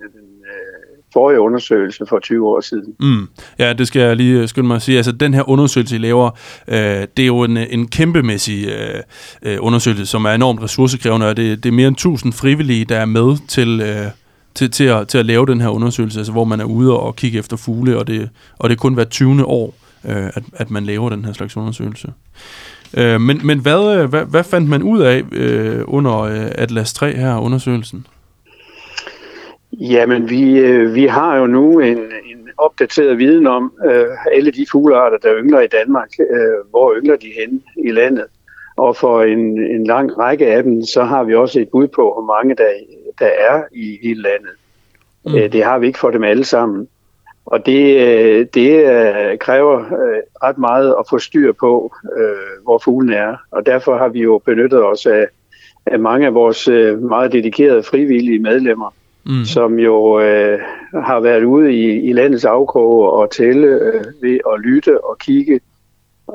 [1.12, 2.94] forrige undersøgelse for 20 år siden.
[3.00, 3.28] Mm.
[3.58, 4.96] Ja, det skal jeg lige skynde mig at sige.
[4.96, 6.30] Altså, den her undersøgelse, I laver,
[6.68, 6.76] øh,
[7.16, 8.68] det er jo en, en kæmpemæssig
[9.42, 12.96] øh, undersøgelse, som er enormt ressourcekrævende, og det, det er mere end 1000 frivillige, der
[12.96, 13.80] er med til...
[13.80, 14.10] Øh,
[14.58, 17.16] til, til, at, til at lave den her undersøgelse, altså hvor man er ude og
[17.16, 19.44] kigge efter fugle, og det, og det er kun hver 20.
[19.44, 19.74] år,
[20.08, 22.12] øh, at, at man laver den her slags undersøgelse.
[22.96, 26.92] Øh, men men hvad, øh, hvad, hvad fandt man ud af øh, under øh, Atlas
[26.92, 28.06] 3 her, undersøgelsen?
[29.72, 34.66] Jamen, vi, øh, vi har jo nu en, en opdateret viden om øh, alle de
[34.72, 36.08] fuglearter, der yngler i Danmark.
[36.20, 38.24] Øh, hvor yngler de hen i landet?
[38.76, 42.02] Og for en, en lang række af dem, så har vi også et bud på,
[42.02, 42.68] hvor mange der
[43.18, 44.50] der er i hele landet.
[45.26, 45.34] Mm.
[45.34, 46.88] Øh, det har vi ikke for dem alle sammen.
[47.46, 49.84] Og det, øh, det øh, kræver
[50.42, 51.94] ret meget at få styr på,
[52.62, 53.36] hvor fuglen er.
[53.50, 55.26] Og derfor har vi jo benyttet os af,
[55.86, 56.68] af mange af vores
[57.00, 58.90] meget dedikerede frivillige medlemmer,
[59.28, 59.44] mm.
[59.44, 60.60] som jo øh,
[60.94, 65.60] har været ude i, i landets afkroge og tælle øh, ved at lytte og kigge.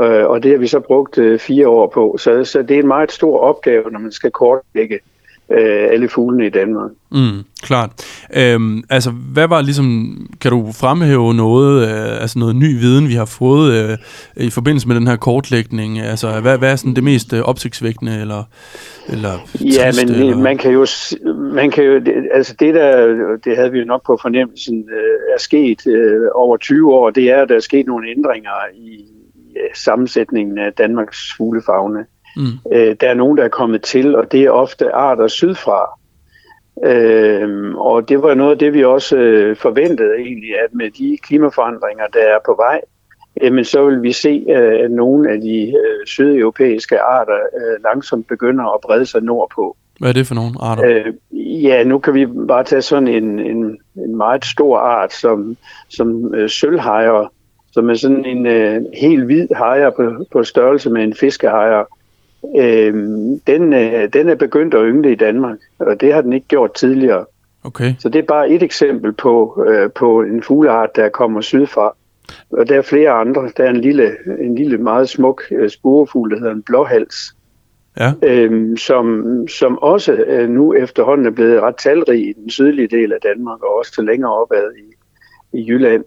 [0.01, 2.15] Øh, og det har vi så brugt øh, fire år på.
[2.19, 4.99] Så, så det er en meget stor opgave, når man skal kortlægge
[5.53, 6.91] øh, alle fuglene i Danmark.
[7.11, 7.89] Mm, klart.
[8.35, 13.13] Øhm, altså, hvad var ligesom, kan du fremhæve noget, øh, altså noget ny viden, vi
[13.13, 13.97] har fået øh,
[14.45, 15.99] i forbindelse med den her kortlægning?
[15.99, 18.43] Altså, hvad, hvad er sådan det mest øh, opsigtsvækkende, eller,
[19.09, 20.37] eller Ja, trist, men eller?
[20.37, 20.85] man kan jo,
[21.35, 23.07] man kan jo, det, altså det der,
[23.43, 27.23] det havde vi jo nok på fornemmelsen, øh, er sket øh, over 20 år, det
[27.23, 29.05] er, at der er sket nogle ændringer i,
[29.49, 32.05] i sammensætningen af Danmarks fuglefagne.
[32.37, 32.73] Mm.
[32.73, 35.99] Øh, der er nogen, der er kommet til, og det er ofte arter sydfra.
[36.83, 41.17] Øh, og det var noget af det, vi også øh, forventede egentlig, at med de
[41.23, 42.81] klimaforandringer, der er på vej,
[43.41, 48.27] jamen så vil vi se, øh, at nogle af de øh, sydeuropæiske arter øh, langsomt
[48.27, 49.77] begynder at brede sig nordpå.
[49.99, 50.83] Hvad er det for nogle arter?
[50.85, 51.13] Øh,
[51.63, 55.57] ja, nu kan vi bare tage sådan en, en, en meget stor art som,
[55.89, 57.31] som øh, sølvhejer,
[57.71, 61.83] som er sådan en øh, helt hvid hejer på, på størrelse med en fiskehejer
[62.57, 62.93] øh,
[63.47, 66.73] den, øh, den er begyndt at yngle i Danmark, og det har den ikke gjort
[66.73, 67.25] tidligere.
[67.63, 67.93] Okay.
[67.99, 71.95] Så det er bare et eksempel på, øh, på en fugleart, der kommer sydfra.
[72.51, 73.49] Og der er flere andre.
[73.57, 77.35] Der er en lille, en lille meget smuk øh, spurefugl, der hedder en blåhals,
[77.99, 78.13] ja.
[78.23, 83.13] øh, som, som også øh, nu efterhånden er blevet ret talrig i den sydlige del
[83.13, 84.93] af Danmark, og også længere opad i,
[85.57, 86.03] i Jylland,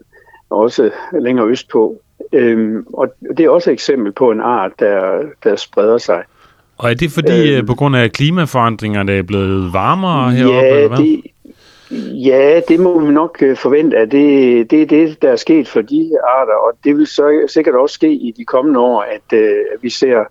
[0.49, 2.01] og også længere østpå.
[2.33, 6.23] Øhm, og det er også et eksempel på en art, der, der spreder sig.
[6.77, 10.57] Og er det fordi, øhm, på grund af klimaforandringerne er blevet varmere heroppe?
[10.57, 10.97] Ja, eller hvad?
[10.97, 11.21] Det,
[12.25, 15.67] ja, det må vi nok øh, forvente, at det, det er det, der er sket
[15.67, 19.37] for de arter, og det vil så sikkert også ske i de kommende år, at,
[19.39, 20.23] øh, vi ser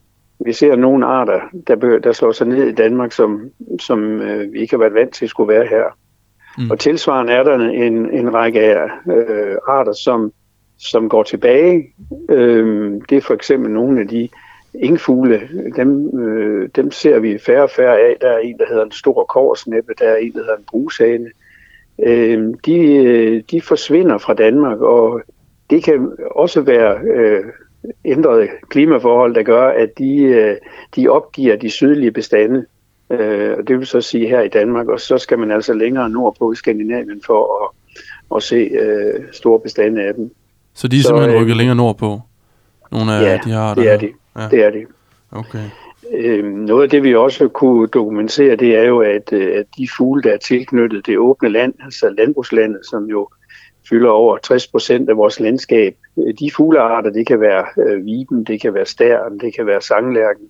[0.45, 4.59] vi ser nogle arter, der, der slår sig ned i Danmark, som, som øh, vi
[4.59, 5.85] ikke har været vant til at skulle være her.
[6.59, 6.71] Mm.
[6.71, 10.33] Og tilsvarende er der en, en række af øh, arter, som
[10.79, 11.95] som går tilbage.
[12.31, 14.29] Øh, det er for eksempel nogle af de
[14.75, 18.17] ingfugle, dem, øh, dem ser vi færre og færre af.
[18.21, 21.31] Der er en, der hedder en stor korsnæppe, der er en, der hedder en brushane.
[22.03, 25.23] Øh, de, øh, de forsvinder fra Danmark, og
[25.71, 27.45] det kan også være øh,
[28.05, 30.57] ændrede klimaforhold, der gør, at de, øh,
[30.97, 32.67] de opgiver de sydlige bestande.
[33.11, 36.53] Øh, det vil så sige her i Danmark, og så skal man altså længere nordpå
[36.53, 37.71] i Skandinavien for at,
[38.37, 40.31] at se øh, store bestande af dem.
[40.77, 42.21] Så de er så, simpelthen øh, rykket længere nordpå?
[42.93, 44.13] Nogle af ja, de her det er de.
[44.37, 44.49] Ja.
[44.49, 44.87] Det er de.
[45.33, 45.65] Okay.
[46.13, 49.89] øh, noget af det, vi også kunne dokumentere, det er jo, at, øh, at de
[49.97, 53.29] fugle, der er tilknyttet det åbne land, altså landbrugslandet, som jo
[53.89, 58.45] fylder over 60 procent af vores landskab, øh, de fuglearter, det kan være øh, viben,
[58.45, 60.47] det kan være stæren, det kan være sanglærken,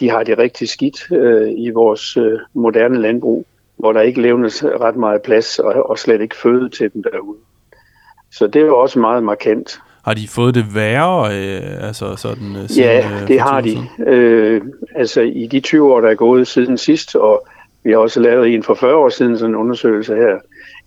[0.00, 4.64] de har det rigtig skidt øh, i vores øh, moderne landbrug, hvor der ikke levnes
[4.64, 7.38] ret meget plads og, og slet ikke føde til dem derude.
[8.32, 9.80] Så det er jo også meget markant.
[10.04, 11.24] Har de fået det værre?
[11.24, 13.76] Øh, altså sådan, øh, siden, ja, øh, det har de.
[14.06, 14.62] Øh,
[14.94, 17.46] altså i de 20 år, der er gået siden sidst, og
[17.84, 20.38] vi har også lavet en for 40 år siden sådan en undersøgelse her,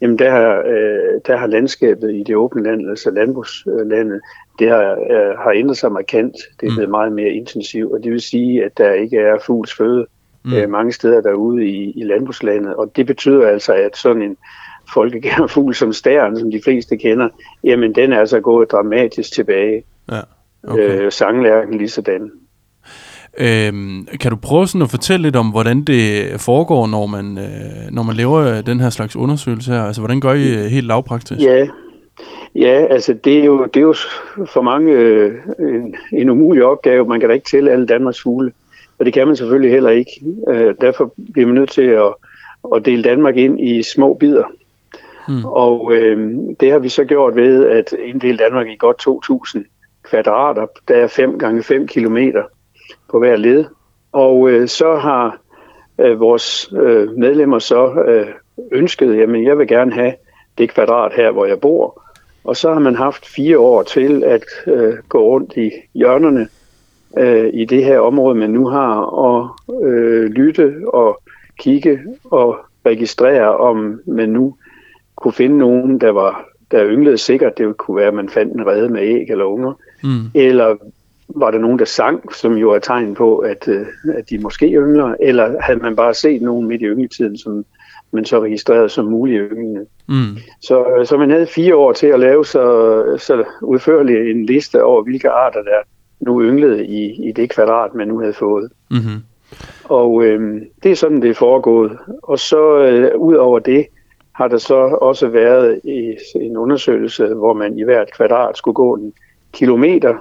[0.01, 4.21] jamen der har, øh, der har landskabet i det åbne land, altså landbrugslandet,
[4.59, 6.35] det har, øh, har ændret sig markant.
[6.59, 6.75] Det er mm.
[6.75, 10.05] blevet meget mere intensivt, og det vil sige, at der ikke er fugls føde
[10.45, 10.53] mm.
[10.53, 12.75] øh, mange steder derude i, i landbrugslandet.
[12.75, 14.37] Og det betyder altså, at sådan en
[15.49, 17.29] fugl som stæren, som de fleste kender,
[17.63, 19.83] jamen den er altså gået dramatisk tilbage.
[20.11, 20.19] Ja,
[20.63, 21.01] okay.
[21.01, 22.31] øh, sanglærken lige sådan.
[23.37, 27.91] Øhm, kan du prøve sådan at fortælle lidt om, hvordan det foregår, når man, øh,
[27.91, 29.83] når man laver den her slags undersøgelse her?
[29.83, 31.41] Altså, hvordan gør I øh, helt lavpraktisk?
[31.41, 31.67] Ja,
[32.55, 33.95] ja altså det er, jo, det er jo
[34.45, 37.05] for mange øh, en, en umulig opgave.
[37.05, 38.51] Man kan da ikke tælle alle Danmarks fugle,
[38.99, 40.11] og det kan man selvfølgelig heller ikke.
[40.49, 42.13] Øh, derfor bliver man nødt til at,
[42.75, 44.43] at dele Danmark ind i små bidder.
[45.27, 45.45] Mm.
[45.45, 49.07] Og øh, det har vi så gjort ved at inddele Danmark i godt
[49.55, 49.63] 2.000
[50.03, 50.65] kvadrater.
[50.87, 52.43] Der er 5 gange 5 kilometer
[53.09, 53.65] på hver led.
[54.11, 55.37] Og øh, så har
[55.99, 58.27] øh, vores øh, medlemmer så øh,
[58.71, 60.13] ønsket, jamen jeg vil gerne have
[60.57, 62.01] det kvadrat her, hvor jeg bor.
[62.43, 66.47] Og så har man haft fire år til at øh, gå rundt i hjørnerne
[67.17, 69.49] øh, i det her område, man nu har, og
[69.83, 71.21] øh, lytte og
[71.59, 74.55] kigge og registrere, om man nu
[75.15, 77.57] kunne finde nogen, der var der ynglede sikkert.
[77.57, 79.73] Det kunne være, at man fandt en rede med æg eller unger.
[80.03, 80.31] Mm.
[80.33, 80.75] Eller
[81.29, 83.85] var der nogen, der sang, som jo er tegn på, at, øh,
[84.17, 87.65] at de måske yngler, eller havde man bare set nogen midt i yngletiden, som
[88.11, 89.85] man så registrerede som mulige ynglende.
[90.07, 90.37] Mm.
[90.61, 95.03] Så, så man havde fire år til at lave så, så udførlig en liste over,
[95.03, 95.79] hvilke arter der
[96.19, 98.71] nu ynglede i, i det kvadrat, man nu havde fået.
[98.91, 99.23] Mm-hmm.
[99.83, 101.97] Og øh, det er sådan, det er foregået.
[102.23, 103.85] Og så øh, ud over det,
[104.35, 108.95] har der så også været i en undersøgelse, hvor man i hvert kvadrat skulle gå
[108.95, 109.13] en
[109.53, 110.15] kilometer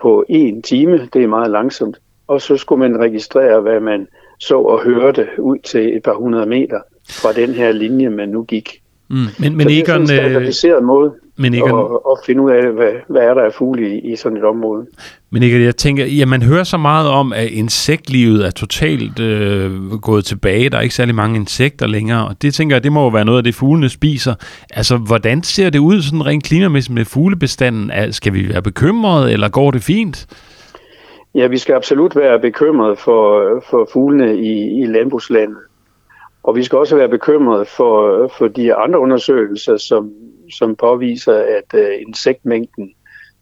[0.00, 1.08] på en time.
[1.12, 2.00] Det er meget langsomt.
[2.26, 6.46] Og så skulle man registrere, hvad man så og hørte ud til et par hundrede
[6.46, 8.83] meter fra den her linje, man nu gik.
[9.10, 9.16] Mm.
[9.38, 12.92] Men, men ikke en standardiseret øh, måde men ikke at, at finde ud af, hvad,
[13.08, 14.86] hvad er der af fugle i, i sådan et område.
[15.30, 19.90] Men ikke, jeg tænker, ja, man hører så meget om, at insektlivet er totalt øh,
[19.90, 20.70] gået tilbage.
[20.70, 23.24] Der er ikke særlig mange insekter længere, og det tænker jeg, det må jo være
[23.24, 24.34] noget af det, fuglene spiser.
[24.70, 28.12] Altså, hvordan ser det ud sådan rent klimamæssigt med fuglebestanden?
[28.12, 30.26] Skal vi være bekymrede, eller går det fint?
[31.34, 35.58] Ja, vi skal absolut være bekymrede for, for fuglene i, i landbrugslandet.
[36.44, 40.12] Og vi skal også være bekymrede for, for de andre undersøgelser, som,
[40.58, 42.94] som påviser, at øh, insektmængden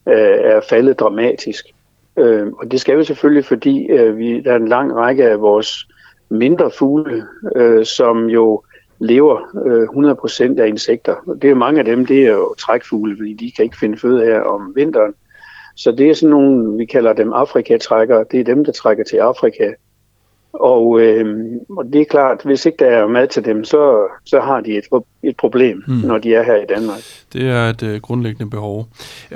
[0.08, 1.64] øh, er faldet dramatisk.
[2.18, 5.40] Øh, og det skal vi selvfølgelig, fordi øh, vi, der er en lang række af
[5.40, 5.88] vores
[6.28, 7.24] mindre fugle,
[7.56, 8.62] øh, som jo
[8.98, 9.36] lever
[9.66, 11.14] øh, 100% af insekter.
[11.26, 13.98] Og det er mange af dem, det er jo trækfugle, fordi de kan ikke finde
[13.98, 15.14] føde her om vinteren.
[15.76, 18.24] Så det er sådan nogle, vi kalder dem Afrikatrækkere.
[18.30, 19.72] Det er dem, der trækker til Afrika
[20.52, 21.26] og, øh,
[21.68, 24.78] og det er klart, hvis ikke der er mad til dem, så, så har de
[24.78, 24.84] et,
[25.22, 25.94] et problem, mm.
[25.94, 26.98] når de er her i Danmark.
[27.32, 28.86] Det er et øh, grundlæggende behov.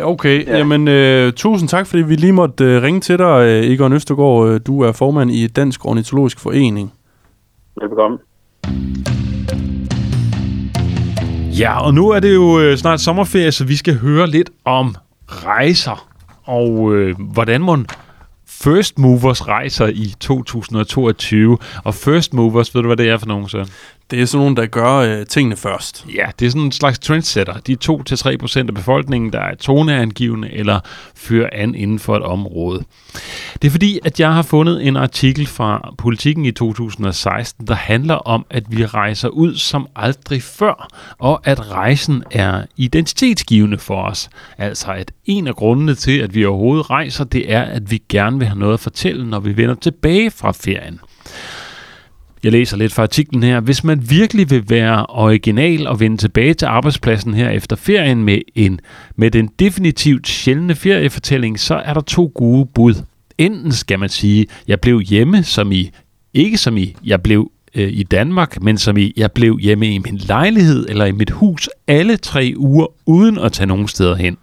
[0.01, 0.59] Okay, ja.
[0.59, 4.49] jamen øh, tusind tak, fordi vi lige måtte øh, ringe til dig, øh, Egon Østergaard.
[4.49, 6.93] Øh, du er formand i Dansk Ornitologisk Forening.
[7.81, 8.19] Velkommen.
[11.59, 14.95] Ja, og nu er det jo øh, snart sommerferie, så vi skal høre lidt om
[15.27, 16.09] rejser.
[16.45, 17.87] Og øh, hvordan man
[18.61, 21.59] First Movers rejser i 2022.
[21.85, 23.71] Og First Movers, ved du, hvad det er for nogen, så?
[24.11, 26.07] Det er sådan nogen, der gør øh, tingene først.
[26.15, 27.55] Ja, det er sådan en slags trendsetter.
[27.55, 30.81] De 2-3% af befolkningen, der er toneangivende eller
[31.15, 32.85] fører an inden for et område.
[33.63, 38.15] Det er fordi, at jeg har fundet en artikel fra Politiken i 2016, der handler
[38.15, 40.89] om, at vi rejser ud som aldrig før,
[41.19, 44.29] og at rejsen er identitetsgivende for os.
[44.59, 48.39] Altså, at en af grundene til, at vi overhovedet rejser, det er, at vi gerne
[48.39, 51.01] vil have noget at fortælle, når vi vender tilbage fra ferien.
[52.47, 53.61] Jeg læser lidt fra artiklen her.
[53.61, 58.39] Hvis man virkelig vil være original og vende tilbage til arbejdspladsen her efter ferien med,
[58.55, 58.81] en,
[59.17, 62.95] med den definitivt sjældne feriefortælling, så er der to gode bud.
[63.39, 65.91] Enten skal man sige, jeg blev hjemme, som i,
[66.35, 69.99] ikke som i, jeg blev øh, i Danmark, men som i, jeg blev hjemme i
[69.99, 74.37] min lejlighed eller i mit hus alle tre uger, uden at tage nogen steder hen.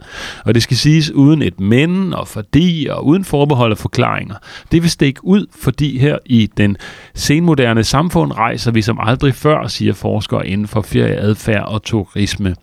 [0.46, 4.36] Og det skal siges uden et men og fordi og uden forbehold og forklaringer.
[4.72, 6.78] Det vil stikke ud, fordi her i den
[7.16, 12.56] senmoderne samfund rejser vi som aldrig før, siger forskere inden for ferieadfærd og turisme.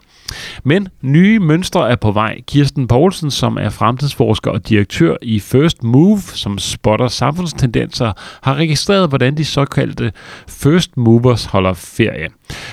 [0.64, 2.40] Men nye mønstre er på vej.
[2.46, 8.12] Kirsten Poulsen, som er fremtidsforsker og direktør i First Move, som spotter samfundstendenser,
[8.42, 10.12] har registreret, hvordan de såkaldte
[10.48, 12.28] First Movers holder ferie.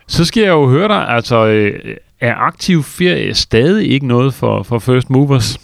[0.07, 4.63] Så skal jeg jo høre dig, altså øh, er aktiv ferie stadig ikke noget for,
[4.63, 5.57] for First Movers?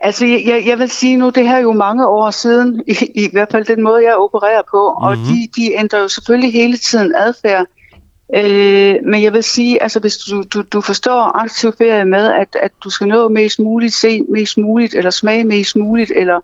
[0.00, 3.28] Altså, jeg, jeg vil sige nu, det her er jo mange år siden, i, i
[3.32, 5.06] hvert fald den måde, jeg opererer på, mm-hmm.
[5.06, 5.26] og mhm.
[5.26, 7.66] de, de ændrer jo selvfølgelig hele tiden adfærd.
[8.36, 12.56] Øh, men jeg vil sige, altså hvis du, du, du forstår aktiv ferie med, at,
[12.62, 16.40] at du skal nå mest muligt, se mest muligt, eller smage mest muligt, eller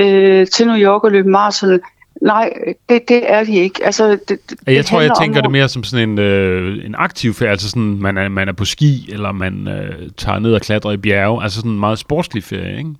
[0.00, 1.80] øh, til New York og løbe maraton,
[2.22, 2.52] Nej,
[2.88, 3.84] det, det er de ikke.
[3.84, 6.94] Altså, det, det jeg tror, jeg tænker om, det mere som sådan en, øh, en
[6.98, 10.54] aktiv ferie, altså sådan, man er, man er på ski, eller man øh, tager ned
[10.54, 12.90] og klatrer i bjerge, altså sådan en meget sportslig ferie, ikke?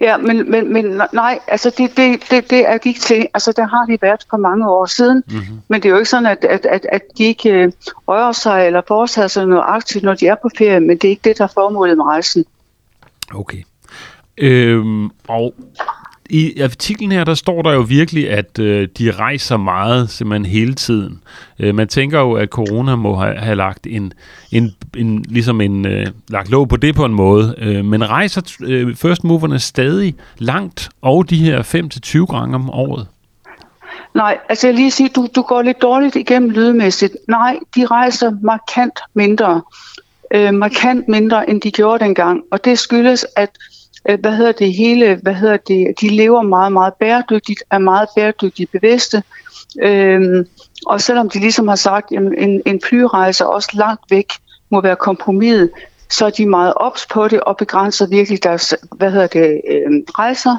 [0.00, 3.26] Ja, men, men, men nej, altså det, det, det, det er de ikke til.
[3.34, 5.60] Altså der har de været for mange år siden, mm-hmm.
[5.68, 7.72] men det er jo ikke sådan, at, at, at, at de ikke øh,
[8.08, 11.08] rører sig eller foretager sig noget aktivt, når de er på ferie, men det er
[11.08, 12.44] ikke det, der er formålet med rejsen.
[13.34, 13.62] Okay.
[14.38, 15.54] Øhm, og
[16.28, 20.74] i artiklen her, der står der jo virkelig, at øh, de rejser meget simpelthen hele
[20.74, 21.22] tiden.
[21.58, 24.12] Øh, man tænker jo, at corona må have, have lagt en,
[24.52, 27.54] en, en ligesom en øh, lagt låg på det på en måde.
[27.58, 31.62] Øh, men rejser øh, first moverne stadig langt over de her
[32.30, 33.06] 5-20 gange om året?
[34.14, 37.16] Nej, altså jeg lige sige, du, du går lidt dårligt igennem lydmæssigt.
[37.28, 39.62] Nej, de rejser markant mindre.
[40.34, 42.42] Øh, markant mindre, end de gjorde dengang.
[42.50, 43.50] Og det skyldes, at
[44.08, 48.08] Øh, hvad hedder det hele, hvad hedder det, de lever meget, meget bæredygtigt, er meget
[48.16, 49.22] bæredygtigt bevidste.
[49.82, 50.46] Øhm,
[50.86, 54.32] og selvom de ligesom har sagt, at en, en flyrejse også langt væk
[54.70, 55.68] må være kompromis,
[56.10, 60.02] så er de meget ops på det og begrænser virkelig deres hvad hedder det, øh,
[60.18, 60.56] rejser.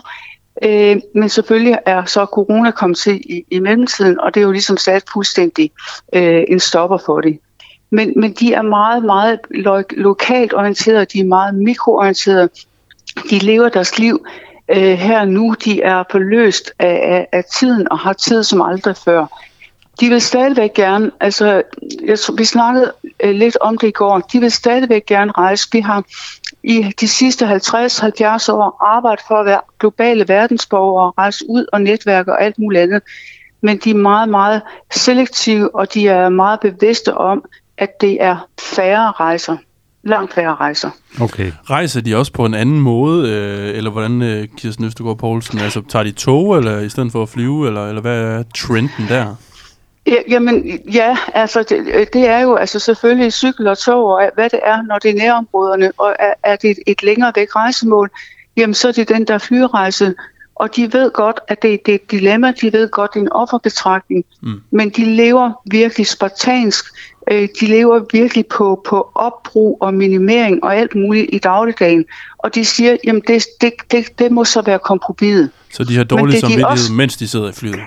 [0.64, 4.52] Øh, men selvfølgelig er så corona kommet til i, i mellemtiden, og det er jo
[4.52, 5.72] ligesom sat fuldstændig
[6.14, 7.40] øh, en stopper for det.
[7.92, 12.50] Men, men de er meget, meget lo- lokalt orienterede, de er meget mikroorienterede,
[13.30, 14.26] de lever deres liv
[14.70, 15.56] øh, her nu.
[15.66, 19.26] De er forløst af, af, af tiden og har tid som aldrig før.
[20.00, 21.64] De vil stadigvæk gerne, altså
[22.06, 25.68] jeg, vi snakkede øh, lidt om det i går, de vil stadigvæk gerne rejse.
[25.72, 26.04] Vi har
[26.64, 27.52] i de sidste 50-70
[28.52, 33.02] år arbejdet for at være globale verdensborgere, rejse ud og netværke og alt muligt andet.
[33.62, 37.44] Men de er meget, meget selektive, og de er meget bevidste om,
[37.78, 39.58] at det er færre rejser
[40.04, 40.90] langt færre rejser.
[41.22, 41.52] Okay.
[41.70, 45.60] Rejser de også på en anden måde, øh, eller hvordan, øh, Kirsten Østergaard Poulsen?
[45.60, 49.08] Altså, tager de tog, eller i stedet for at flyve, eller, eller hvad er trenden
[49.10, 49.36] der?
[50.08, 54.50] Ja, jamen, ja, altså det, det er jo altså selvfølgelig cykel og tog, og hvad
[54.50, 58.10] det er, når det er nærområderne, og er, er det et, et længere væk rejsemål,
[58.58, 60.14] jamen så er det den der flyrejse,
[60.56, 63.24] og de ved godt, at det, det er et dilemma, de ved godt, det er
[63.24, 64.62] en offerbetragtning, mm.
[64.72, 66.86] men de lever virkelig spartansk,
[67.32, 72.06] øh, de lever virkelig på, på opbrug og minimering og alt muligt i dagligdagen,
[72.38, 75.50] og de siger, jamen det, det, det, det må så være kompromis.
[75.74, 76.94] Så de har dårlig samvittighed, de også...
[76.94, 77.80] mens de sidder i flyet?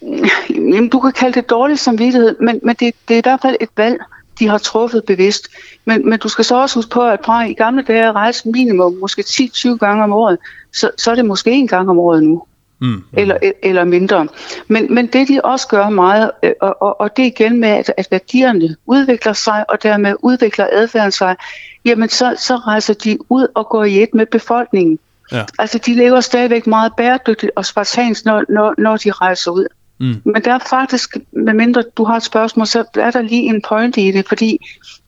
[0.74, 3.56] Jamen, du kan kalde det dårlig samvittighed, men, men det, det er i hvert fald
[3.60, 4.00] et valg,
[4.38, 5.48] de har truffet bevidst.
[5.84, 8.48] Men, men du skal så også huske på, at fra i gamle dage at rejse
[8.48, 10.38] minimum måske 10-20 gange om året,
[10.72, 12.42] så, så er det måske en gang om året nu.
[12.80, 13.04] Mm.
[13.12, 14.28] Eller, eller mindre.
[14.68, 18.08] Men, men det de også gør meget, og, og, og det igen med, at, at
[18.10, 21.36] værdierne udvikler sig, og dermed udvikler adfærden sig,
[21.84, 24.98] jamen så, så rejser de ud og går i et med befolkningen.
[25.32, 25.44] Ja.
[25.58, 29.66] Altså de lever stadigvæk meget bæredygtigt og spartansk, når, når, når de rejser ud.
[30.00, 30.22] Mm.
[30.24, 33.96] Men der er faktisk, medmindre du har et spørgsmål, så er der lige en point
[33.96, 34.58] i det, fordi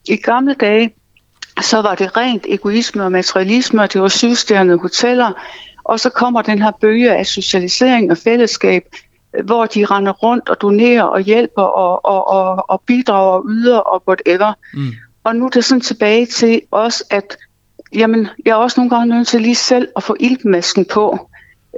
[0.08, 0.94] i gamle dage,
[1.60, 5.32] så var det rent egoisme og materialisme, og det var syvstjernede hoteller,
[5.84, 8.82] og så kommer den her bølge af socialisering og fællesskab,
[9.44, 13.78] hvor de render rundt og donerer og hjælper og, og, og, og bidrager og yder
[13.78, 14.52] og whatever.
[14.74, 14.92] Mm.
[15.24, 17.36] Og nu er det sådan tilbage til også, at
[17.94, 21.28] jamen, jeg er også nogle gange nødt til lige selv at få iltmasken på,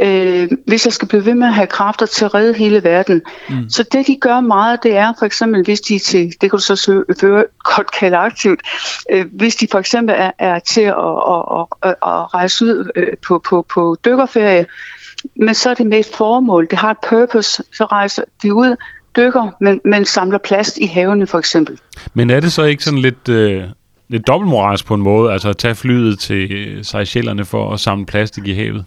[0.03, 3.23] øh, hvis jeg skal blive ved med at have kræfter til at redde hele verden.
[3.49, 3.71] Mm.
[3.71, 6.59] Så det, de gør meget, det er for eksempel, hvis de til, det kan du
[6.59, 7.45] så søge, føre,
[7.77, 8.61] godt kalde aktivt,
[9.11, 10.95] øh, hvis de for eksempel er, er til at,
[11.29, 14.67] at, at, at, at rejse ud øh, på, på, på dykkerferie,
[15.37, 18.77] men så er det med et formål, det har et purpose, så rejser de ud,
[19.17, 21.79] dykker, men, men samler plast i havene for eksempel.
[22.15, 23.29] Men er det så ikke sådan lidt...
[23.29, 23.65] Øh
[24.09, 28.07] lidt dobbeltmoralsk på en måde, altså at tage flyet til øh, Seychellerne for at samle
[28.07, 28.85] plastik i havet?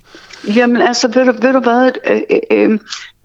[0.56, 2.72] Jamen altså, ved du, ved du hvad, øh, øh,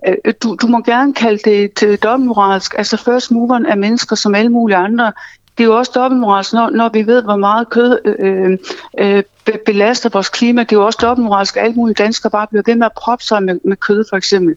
[0.07, 2.75] øh, øh, du, du må gerne kalde det, til dobbeltmoralsk.
[2.79, 5.13] Altså first moveren er mennesker som alle mulige andre.
[5.59, 8.59] Det er jo også dobbeltmoralsk, når, når vi ved, hvor meget kød øh,
[8.99, 10.63] øh, øh belaster vores klima.
[10.63, 13.25] Det er jo også dobbeltmoralsk, at alle mulige danskere bare bliver ved med at proppe
[13.25, 14.57] sig med, med kød, for eksempel.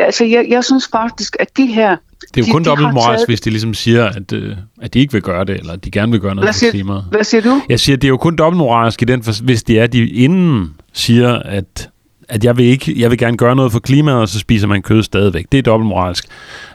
[0.00, 1.96] Altså, jeg, jeg synes faktisk, at de her
[2.34, 3.28] det er jo de, kun dobbeltmoralsk, taget...
[3.28, 5.90] hvis de ligesom siger, at, øh, at de ikke vil gøre det, eller at de
[5.90, 7.04] gerne vil gøre noget for klimaet.
[7.10, 7.60] Hvad siger du?
[7.68, 10.74] Jeg siger, at det er jo kun dobbeltmoralsk i den, hvis de er, de inden
[10.92, 11.90] siger, at,
[12.28, 14.82] at jeg, vil ikke, jeg vil gerne gøre noget for klimaet, og så spiser man
[14.82, 15.46] kød stadigvæk.
[15.52, 16.24] Det er dobbeltmoralsk.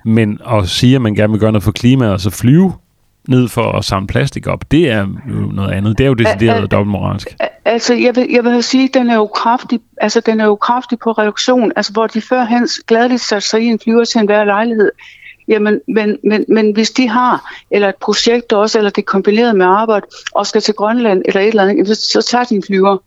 [0.05, 2.73] Men at sige, at man gerne vil gøre noget for klimaet, og så flyve
[3.28, 5.97] ned for at samle plastik op, det er jo noget andet.
[5.97, 7.36] Det er jo decideret dobbeltmoralsk.
[7.65, 10.55] Altså, jeg vil, jeg vil sige, at den er jo kraftig, altså, den er jo
[10.55, 11.71] kraftig på reduktion.
[11.75, 14.91] Altså, hvor de førhen gladeligt satte sig i en flyver til enhver lejlighed,
[15.47, 19.55] Jamen, men, men, men hvis de har, eller et projekt også, eller det er kombineret
[19.55, 22.63] med arbejde, og skal til Grønland eller et eller andet, så, så tager de en
[22.63, 22.97] flyver.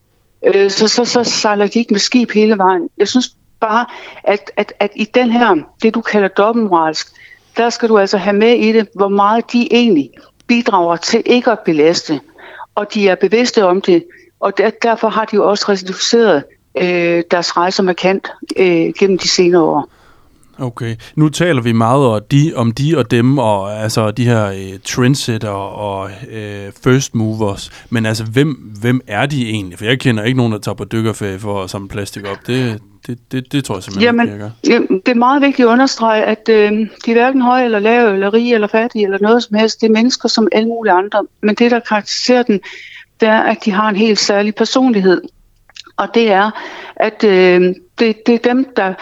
[0.47, 2.89] Øh, så, så, så sejler de ikke med skib hele vejen.
[2.99, 3.87] Jeg synes bare,
[4.25, 7.09] at, at, at i den her, det du kalder dobbeltmoralsk,
[7.61, 10.11] der skal du altså have med i det, hvor meget de egentlig
[10.47, 12.21] bidrager til ikke at belaste.
[12.75, 14.05] Og de er bevidste om det,
[14.41, 16.45] og der, derfor har de jo også reduceret
[16.79, 19.89] øh, deres rejser markant øh, gennem de senere år.
[20.59, 20.97] Okay.
[21.15, 24.79] Nu taler vi meget om de, om de og dem, og altså de her øh,
[24.85, 27.71] trendsetter og øh, first movers.
[27.91, 28.49] Men altså, hvem,
[28.81, 29.79] hvem er de egentlig?
[29.79, 32.39] For jeg kender ikke nogen, der tager på dykkerferie for at samle plastik op.
[32.47, 35.69] Det, det, det, det tror jeg simpelthen Jamen, ikke, jeg Jamen, det er meget vigtigt
[35.69, 39.19] at understrege, at øh, de er hverken høje eller lave, eller rige eller fattige, eller
[39.21, 39.81] noget som helst.
[39.81, 41.27] Det er mennesker som alle mulige andre.
[41.43, 42.61] Men det, der karakteriserer dem,
[43.21, 45.23] det er, at de har en helt særlig personlighed.
[45.97, 46.51] Og det er,
[46.97, 48.95] at øh, det, det er dem, der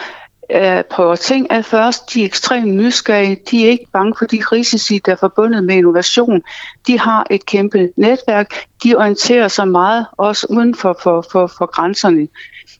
[0.51, 2.13] øh, prøver ting af først.
[2.13, 3.37] De er ekstremt nysgerrige.
[3.51, 6.41] De er ikke bange for de risici, der er forbundet med innovation.
[6.87, 8.53] De har et kæmpe netværk.
[8.83, 12.27] De orienterer sig meget også uden for, for, for, for grænserne.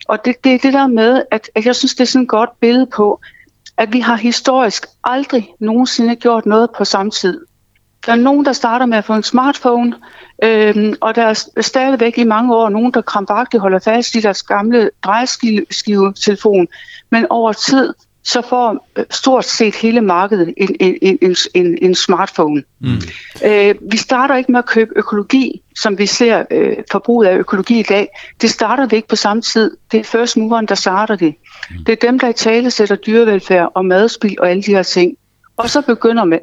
[0.08, 2.30] Og det, det er det der med, at, at jeg synes, det er sådan et
[2.30, 3.22] godt billede på,
[3.78, 7.46] at vi har historisk aldrig nogensinde gjort noget på samme tid.
[8.06, 9.96] Der er nogen, der starter med at få en smartphone,
[10.44, 14.44] øhm, og der er stadigvæk i mange år nogen, der krampagtigt holder fast i deres
[14.44, 16.68] gamle drejeskive-telefon.
[17.10, 21.96] Men over tid, så får øh, stort set hele markedet en, en, en, en, en
[21.96, 22.64] smartphone.
[22.80, 23.02] Mm.
[23.46, 27.80] Øh, vi starter ikke med at købe økologi, som vi ser øh, forbruget af økologi
[27.80, 28.08] i dag.
[28.42, 29.78] Det starter vi ikke på samme tid.
[29.92, 31.36] Det er first moveren, der starter det.
[31.70, 31.86] Mm.
[31.86, 35.18] Det er dem, der i tale sætter dyrevelfærd og madspil og alle de her ting.
[35.58, 36.40] Og så begynder man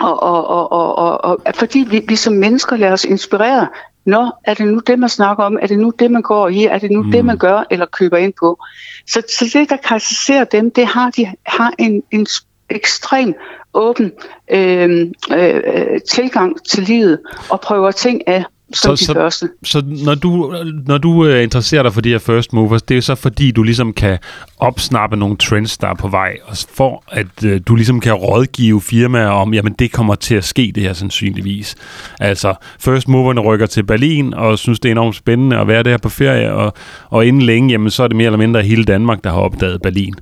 [0.00, 3.68] og, og, og, og, og, og fordi vi, vi som mennesker lader os inspirere,
[4.06, 5.58] Nå, er det nu det, man snakker om?
[5.62, 6.64] Er det nu det, man går i?
[6.64, 7.10] Er det nu mm.
[7.10, 8.58] det, man gør eller køber ind på?
[9.06, 12.26] Så, så det, der karakteriserer dem, det har, de har en, en
[12.70, 13.34] ekstrem
[13.74, 14.12] åben
[14.50, 18.44] øh, øh, tilgang til livet og prøver ting af
[18.74, 19.48] som så, de så, første.
[19.64, 20.54] Så når du,
[20.86, 23.62] når du uh, interesserer dig for de her first movers, det er så fordi, du
[23.62, 24.18] ligesom kan
[24.58, 28.82] opsnappe nogle trends, der er på vej, og for at uh, du ligesom kan rådgive
[28.82, 31.74] firmaer om, jamen det kommer til at ske det her sandsynligvis.
[32.20, 35.98] Altså, first moverne rykker til Berlin og synes, det er enormt spændende at være der
[35.98, 36.74] på ferie, og,
[37.10, 39.82] og inden længe, jamen så er det mere eller mindre hele Danmark, der har opdaget
[39.82, 40.14] Berlin.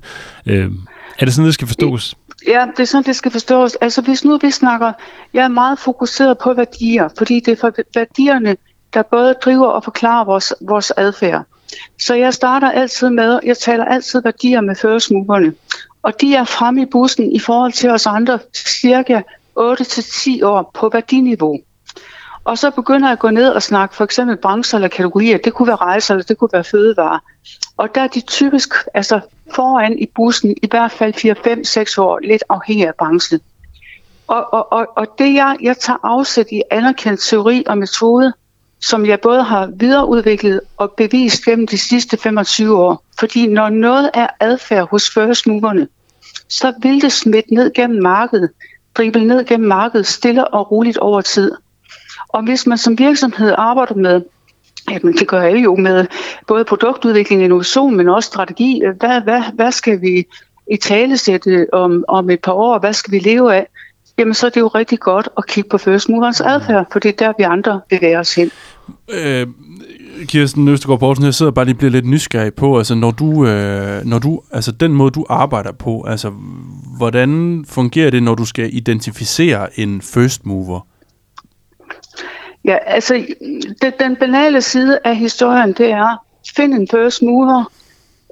[0.45, 0.53] Uh,
[1.19, 2.15] er det sådan, det skal forstås?
[2.47, 3.75] Ja, det er sådan, det skal forstås.
[3.75, 4.93] Altså hvis nu vi snakker,
[5.33, 8.57] jeg er meget fokuseret på værdier, fordi det er for værdierne,
[8.93, 11.43] der både driver og forklarer vores, vores adfærd.
[11.99, 15.53] Så jeg starter altid med, jeg taler altid værdier med føresmugerne.
[16.01, 19.21] Og de er fremme i bussen i forhold til os andre cirka
[19.59, 21.59] 8-10 år på værdiniveau.
[22.45, 25.37] Og så begynder jeg at gå ned og snakke for eksempel brancher eller kategorier.
[25.37, 27.19] Det kunne være rejser, eller det kunne være fødevare.
[27.77, 29.19] Og der er de typisk altså
[29.55, 31.13] foran i bussen i hvert fald
[31.97, 33.39] 4-5-6 år, lidt afhængig af branchen.
[34.27, 38.33] Og, og, og, og det jeg, jeg tager afsæt i anerkendt teori og metode,
[38.81, 43.03] som jeg både har videreudviklet og bevist gennem de sidste 25 år.
[43.19, 45.87] Fordi når noget er adfærd hos førsmugerne,
[46.49, 48.49] så vil det smitte ned gennem markedet,
[48.97, 51.51] drible ned gennem markedet stille og roligt over tid.
[52.27, 54.21] Og hvis man som virksomhed arbejder med
[54.91, 56.05] Jamen, det gør alle jo med
[56.47, 58.81] både produktudvikling, innovation, men også strategi.
[58.99, 60.25] Hvad, hvad, hvad skal vi
[60.71, 62.79] i talesætte om, om et par år?
[62.79, 63.67] Hvad skal vi leve af?
[64.17, 67.09] Jamen, så er det jo rigtig godt at kigge på first movers adfærd, for det
[67.09, 68.51] er der, vi andre bevæger os hen.
[69.11, 69.47] Øh,
[70.25, 74.05] Kirsten Østergaard Poulsen, jeg sidder bare lige bliver lidt nysgerrig på, altså når du, øh,
[74.05, 76.31] når du, altså den måde du arbejder på, altså
[76.97, 80.79] hvordan fungerer det, når du skal identificere en first mover?
[82.67, 83.25] Ja, altså
[83.81, 87.71] det, den banale side af historien, det er, find en first mover,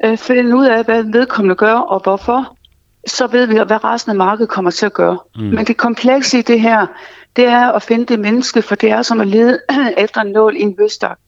[0.05, 2.57] øh, find ud af, hvad vedkommende gør og hvorfor,
[3.07, 5.19] så ved vi, hvad resten af markedet kommer til at gøre.
[5.35, 5.41] Mm.
[5.41, 6.87] Men det komplekse i det her,
[7.35, 9.59] det er at finde det menneske, for det er som at lede
[9.97, 11.19] efter en nål i en høstak.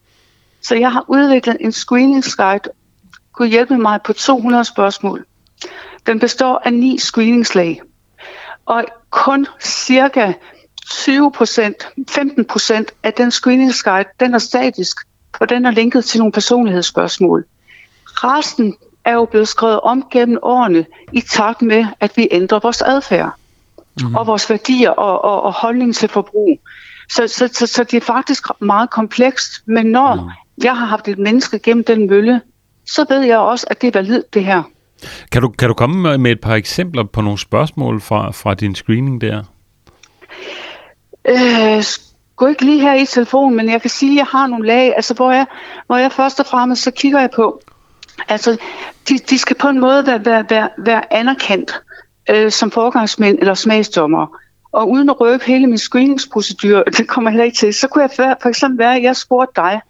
[0.62, 2.70] Så jeg har udviklet en screeningsguide,
[3.34, 5.26] kunne hjælpe mig på 200 spørgsmål.
[6.06, 7.82] Den består af ni screeningslag,
[8.66, 10.34] og kun cirka
[10.86, 11.74] 20%
[12.12, 14.98] 15% af den screeningsguide, den er statisk,
[15.40, 17.46] og den er linket til nogle personlighedsspørgsmål.
[18.06, 18.76] Resten
[19.06, 23.32] er jo blevet skrevet om gennem årene i takt med, at vi ændrer vores adfærd
[24.02, 24.16] mm.
[24.16, 26.60] og vores værdier og, og, og holdning til forbrug.
[27.10, 30.64] Så, så, så, så det er faktisk meget komplekst, men når mm.
[30.64, 32.42] jeg har haft et menneske gennem den mølle,
[32.86, 34.64] så ved jeg også, at det er validt det her.
[35.32, 38.76] Kan du, kan du komme med et par eksempler på nogle spørgsmål fra, fra din
[38.76, 39.44] screening der?
[41.30, 41.84] Øh,
[42.36, 44.96] gå ikke lige her i telefonen, men jeg kan sige, at jeg har nogle lag,
[44.96, 45.46] altså hvor jeg,
[45.88, 47.62] hvor jeg først og fremmest så kigger jeg på,
[48.28, 48.58] altså
[49.10, 51.82] de, de skal på en måde være, være, være, være anerkendt
[52.30, 54.38] øh, som forgangsmænd eller smagsdommer.
[54.72, 58.02] Og uden at røbe hele min screeningsprocedur, det kommer jeg heller ikke til, så kunne
[58.02, 59.82] jeg for eksempel være, at jeg spurgte dig,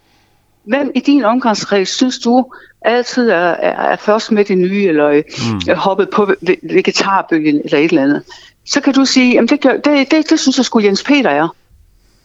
[0.64, 5.10] hvem i din omgangskreds synes du altid er, er, er først med det nye, eller
[5.12, 5.60] mm.
[5.68, 8.22] er hoppet på vegetarbølgen, eller et eller andet?
[8.66, 11.48] Så kan du sige, at det, det, det, det synes jeg skulle Jens Peter er.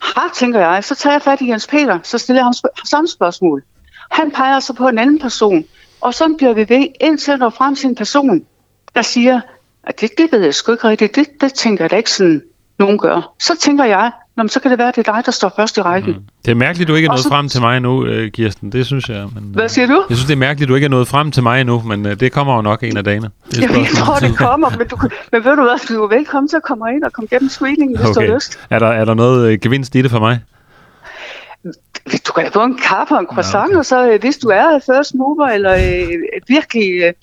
[0.01, 0.83] Ha, tænker jeg.
[0.83, 3.63] Så tager jeg fat i Jens Peter, så stiller jeg ham sp- samme spørgsmål.
[4.11, 5.65] Han peger så på en anden person,
[6.01, 8.45] og så bliver vi ved, indtil der frem til en person,
[8.95, 9.41] der siger,
[9.83, 12.41] at det, det ved jeg sgu ikke rigtigt, det, det tænker jeg da ikke sådan,
[12.79, 13.33] nogen gør.
[13.39, 14.11] Så tænker jeg,
[14.41, 16.13] Nå, så kan det være, at det er dig, der står først i rækken.
[16.13, 16.23] Mm.
[16.45, 17.29] Det er mærkeligt, du ikke er nået så...
[17.29, 18.71] frem til mig endnu, øh, Kirsten.
[18.71, 19.27] Det synes jeg.
[19.35, 20.03] Men, Hvad siger du?
[20.09, 22.19] Jeg synes, det er mærkeligt, du ikke er nået frem til mig endnu, men øh,
[22.19, 23.29] det kommer jo nok en af dagene.
[23.51, 24.97] Det jeg tror, det kommer, men, du,
[25.31, 27.97] men ved du hvad, du er velkommen til at komme ind og komme gennem screeningen,
[27.97, 28.25] hvis okay.
[28.25, 28.59] du har lyst.
[28.69, 30.39] Er der, er der noget øh, gevinst i det for mig?
[32.27, 33.77] Du kan få en kaffe og en croissant, ja, okay.
[33.77, 37.13] og så øh, hvis du er first mover, eller øh, virkelig øh,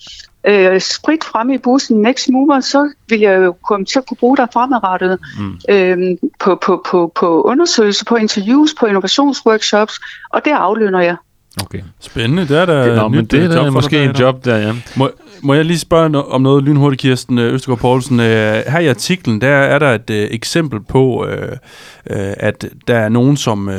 [0.73, 4.17] øh, sprit frem i bussen next mover, så vil jeg jo komme til at kunne
[4.17, 5.59] bruge dig fremadrettet mm.
[5.69, 9.99] øh, på, på, på, på undersøgelser, på interviews, på innovationsworkshops,
[10.29, 11.15] og det aflønner jeg.
[11.63, 11.81] Okay.
[11.99, 14.73] Spændende, det er da det, nå, men det er da måske en job der, ja.
[14.95, 18.19] Må, må jeg lige spørge om noget lynhurtigt, Kirsten øh, Østergaard Poulsen?
[18.19, 18.25] Øh,
[18.67, 23.09] her i artiklen, der er der et uh, eksempel på, uh, uh, at der er
[23.09, 23.67] nogen, som...
[23.67, 23.75] Uh,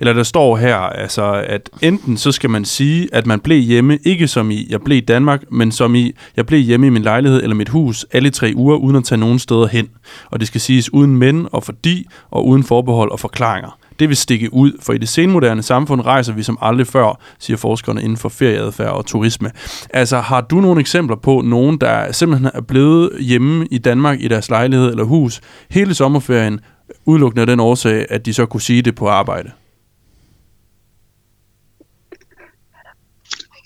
[0.00, 3.98] eller der står her, altså, at enten så skal man sige, at man blev hjemme,
[4.04, 7.02] ikke som i, jeg blev i Danmark, men som i, jeg blev hjemme i min
[7.02, 9.88] lejlighed eller mit hus alle tre uger, uden at tage nogen steder hen.
[10.30, 14.16] Og det skal siges uden men og fordi, og uden forbehold og forklaringer det vil
[14.16, 18.16] stikke ud, for i det senmoderne samfund rejser vi som aldrig før, siger forskerne inden
[18.16, 19.50] for ferieadfærd og turisme.
[19.90, 24.28] Altså, har du nogle eksempler på nogen, der simpelthen er blevet hjemme i Danmark i
[24.28, 25.40] deres lejlighed eller hus
[25.70, 26.60] hele sommerferien,
[27.04, 29.50] udelukkende af den årsag, at de så kunne sige det på arbejde?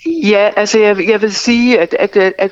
[0.07, 2.51] Ja, altså jeg, jeg vil sige, at, at, at, at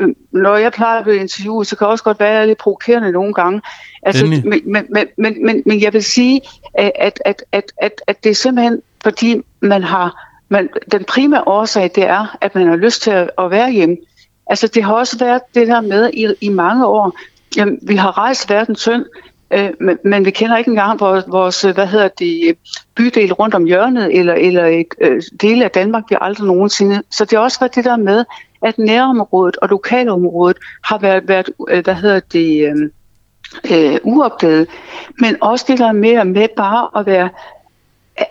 [0.00, 3.12] øh, når jeg plejer at blive interviewet, så kan det også godt være lidt provokerende
[3.12, 3.60] nogle gange.
[4.02, 4.86] Altså, men, men,
[5.16, 6.40] men, men, men jeg vil sige,
[6.74, 6.92] at,
[7.24, 12.04] at, at, at, at det er simpelthen, fordi man har, man, den primære årsag, det
[12.04, 13.96] er, at man har lyst til at, at være hjemme.
[14.46, 17.18] Altså det har også været det der med i, i mange år,
[17.56, 19.04] jamen, vi har rejst verden tynd,
[19.50, 22.56] øh, men, men vi kender ikke engang vores, vores hvad hedder det,
[22.94, 27.02] bydel rundt om hjørnet, eller, eller et øh, dele af Danmark, vi aldrig nogensinde.
[27.10, 28.24] Så det har også været det der med,
[28.62, 32.90] at nærområdet og lokalområdet har været, været øh, hvad hedder det, øh,
[33.70, 34.66] øh, uopdaget,
[35.20, 37.28] men også det der med, med bare at være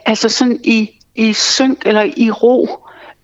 [0.06, 2.68] altså sådan i, i synk eller i ro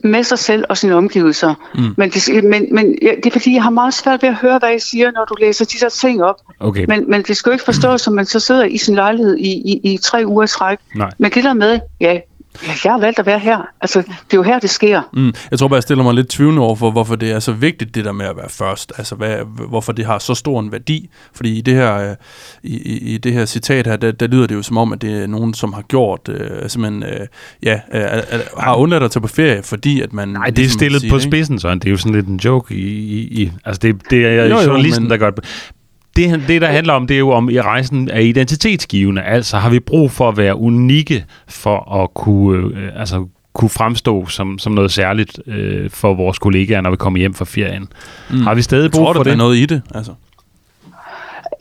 [0.04, 1.54] med sig selv og sine omgivelser.
[1.76, 1.94] Mm.
[1.98, 4.60] Men, det, men, men ja, det er fordi, jeg har meget svært ved at høre,
[4.60, 6.36] hvad jeg siger, når du læser de der ting op.
[6.60, 6.86] Okay.
[6.88, 9.50] Men, men det skal jo ikke forstås, som man så sidder i sin lejlighed i,
[9.50, 10.80] i, i tre uger træk.
[10.96, 11.10] Nej.
[11.18, 12.20] Men det der med, ja,
[12.68, 13.58] Ja, jeg har valgt at være her.
[13.82, 15.02] Altså, det er jo her, det sker.
[15.14, 15.34] Mm.
[15.52, 17.96] Jeg tror bare, jeg stiller mig lidt tvivlende over for, hvorfor det er så vigtigt,
[17.96, 18.94] det der med at være først.
[18.98, 19.38] Altså, hvad,
[19.70, 21.10] hvorfor det har så stor en værdi.
[21.34, 22.16] Fordi i det her, øh,
[22.64, 25.24] i, i det her citat her, der, der lyder det jo som om, at det
[25.24, 27.28] er nogen, som har gjort, øh, simpelthen, øh,
[27.64, 30.28] ja, øh, øh, har undladt at tage på ferie, fordi at man...
[30.28, 32.38] Nej, det er ligesom stillet siger, på spidsen, så det er jo sådan lidt en
[32.38, 32.88] joke i...
[32.88, 35.74] i, i altså, det, det er jo, jo, journalisten, men, der gør det
[36.20, 39.22] det, det, der handler om, det er jo om, at rejsen er identitetsgivende.
[39.22, 44.26] Altså har vi brug for at være unikke for at kunne, øh, altså, kunne fremstå
[44.26, 47.88] som, som noget særligt øh, for vores kollegaer, når vi kommer hjem fra ferien.
[48.32, 48.42] Mm.
[48.42, 49.38] Har vi stadig brug Tror du, for der er det?
[49.38, 49.82] noget i det?
[49.96, 50.12] Altså.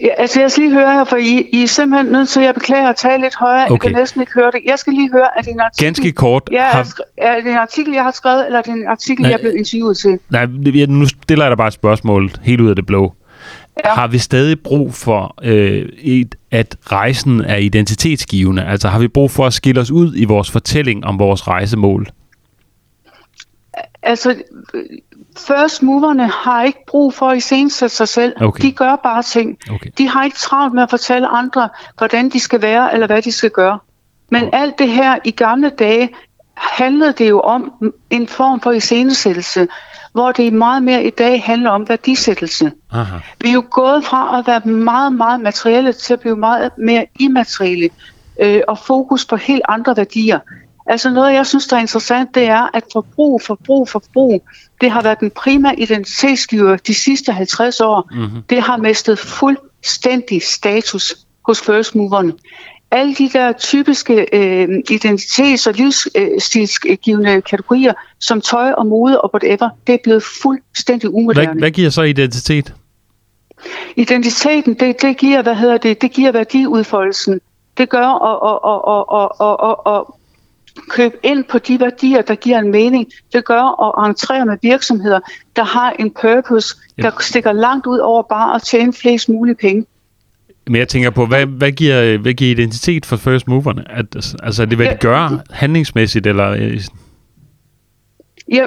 [0.00, 2.46] Ja, altså jeg skal lige høre her, for I, I er simpelthen nødt til, at
[2.46, 3.61] jeg beklager at tale lidt højere.
[3.61, 3.88] Jeg Okay.
[3.88, 4.61] kan næsten ikke høre det.
[4.66, 6.42] Jeg skal lige høre, er det en artikel, Ganske kort.
[6.52, 6.86] Ja, har, har...
[7.18, 9.30] er det en artikel, jeg har skrevet, eller er det en artikel, Nej.
[9.30, 10.18] jeg er blevet interviewet til?
[10.30, 13.14] nej, det- nu stiller jeg dig bare et spørgsmål helt ud af det blå.
[13.84, 13.94] Ja.
[13.94, 18.64] Har vi stadig brug for, øh, et, at rejsen er identitetsgivende?
[18.64, 22.06] Altså har vi brug for at skille os ud i vores fortælling om vores rejsemål?
[24.02, 24.42] Altså,
[25.36, 28.32] first moverne har ikke brug for at iscenesætte sig selv.
[28.40, 28.62] Okay.
[28.62, 29.58] De gør bare ting.
[29.70, 29.90] Okay.
[29.98, 31.68] De har ikke travlt med at fortælle andre,
[31.98, 33.78] hvordan de skal være, eller hvad de skal gøre.
[34.30, 36.10] Men alt det her i gamle dage
[36.56, 37.72] handlede det jo om
[38.10, 39.68] en form for iscenesættelse,
[40.18, 42.72] hvor det meget mere i dag handler om værdisættelse.
[42.92, 43.16] Aha.
[43.40, 47.06] Vi er jo gået fra at være meget, meget materielle til at blive meget mere
[47.18, 47.90] immaterielle
[48.40, 50.38] øh, og fokus på helt andre værdier.
[50.86, 54.42] Altså noget, jeg synes, der er interessant, det er, at forbrug, forbrug, forbrug,
[54.80, 58.08] det har været den primære identitetsgiver de sidste 50 år.
[58.12, 58.42] Mm-hmm.
[58.50, 61.14] Det har mistet fuldstændig status
[61.46, 62.32] hos first moverne.
[62.91, 69.68] Alle de der typiske øh, identitets- og livsstilsgivende kategorier, som tøj og mode og whatever,
[69.86, 71.47] det er blevet fuldstændig umoderne.
[71.47, 72.74] Hvad, hvad giver så identitet?
[73.97, 77.41] Identiteten, det, det giver, hvad hedder det, det giver værdiudfoldelsen.
[77.78, 80.05] Det gør at, at, at, at, at, at, at
[80.89, 83.07] købe ind på de værdier, der giver en mening.
[83.32, 85.20] Det gør at entrere med virksomheder,
[85.57, 89.86] der har en purpose, der stikker langt ud over bare at tjene flest mulige penge.
[90.68, 93.90] Men jeg tænker på, hvad, hvad, giver, hvad giver identitet for first moverne?
[93.90, 94.96] At, altså er det, hvad de Ja.
[94.96, 96.26] gør handlingsmæssigt?
[96.26, 96.80] Eller, øh,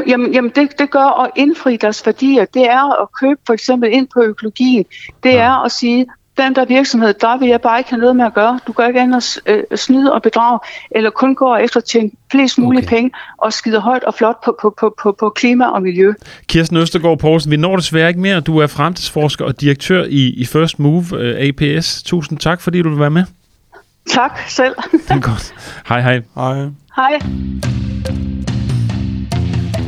[0.07, 2.45] Jamen, jamen, det, det gør at indfri deres værdier.
[2.45, 4.85] Det er at købe for eksempel ind på økologien.
[5.23, 6.05] Det er at sige,
[6.37, 8.59] den der virksomhed, der vil jeg bare ikke have noget med at gøre.
[8.67, 10.59] Du gør ikke andet øh, snyde og bedrage,
[10.91, 12.95] eller kun gå efter at tjene flest mulige Okay.
[12.95, 16.13] penge og skide højt og flot på, på, på, på, på klima og miljø.
[16.47, 18.39] Kirsten Østergaard Poulsen, vi når desværre ikke mere.
[18.39, 22.03] Du er fremtidsforsker og direktør i, i First Move uh, APS.
[22.03, 23.23] Tusind tak, fordi du vil være med.
[24.09, 24.75] Tak selv.
[24.91, 25.53] Det er godt.
[25.87, 26.21] Hej hej.
[26.35, 26.67] Hej.
[26.95, 27.19] Hej.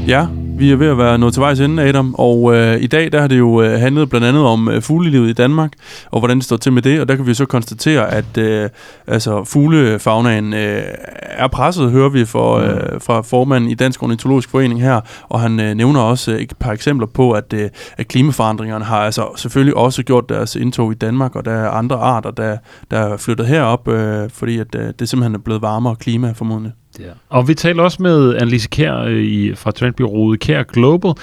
[0.07, 0.27] Ja,
[0.57, 3.21] vi er ved at være nået til vejs ende, Adam, og øh, i dag der
[3.21, 5.71] har det jo øh, handlet blandt andet om øh, fuglelivet i Danmark,
[6.11, 8.69] og hvordan det står til med det, og der kan vi så konstatere, at øh,
[9.07, 10.83] altså, fuglefagnaen øh,
[11.21, 15.59] er presset, hører vi for, øh, fra formanden i Dansk Ornitologisk Forening her, og han
[15.59, 19.77] øh, nævner også øh, et par eksempler på, at, øh, at klimaforandringerne har altså selvfølgelig
[19.77, 22.57] også gjort deres indtog i Danmark, og der er andre arter, der,
[22.91, 26.73] der er flyttet herop, øh, fordi at, øh, det simpelthen er blevet varmere klima formodentlig.
[26.99, 27.05] Ja.
[27.29, 31.13] Og vi talte også med Annelise Kær øh, i, fra trendbyrået Kær Global,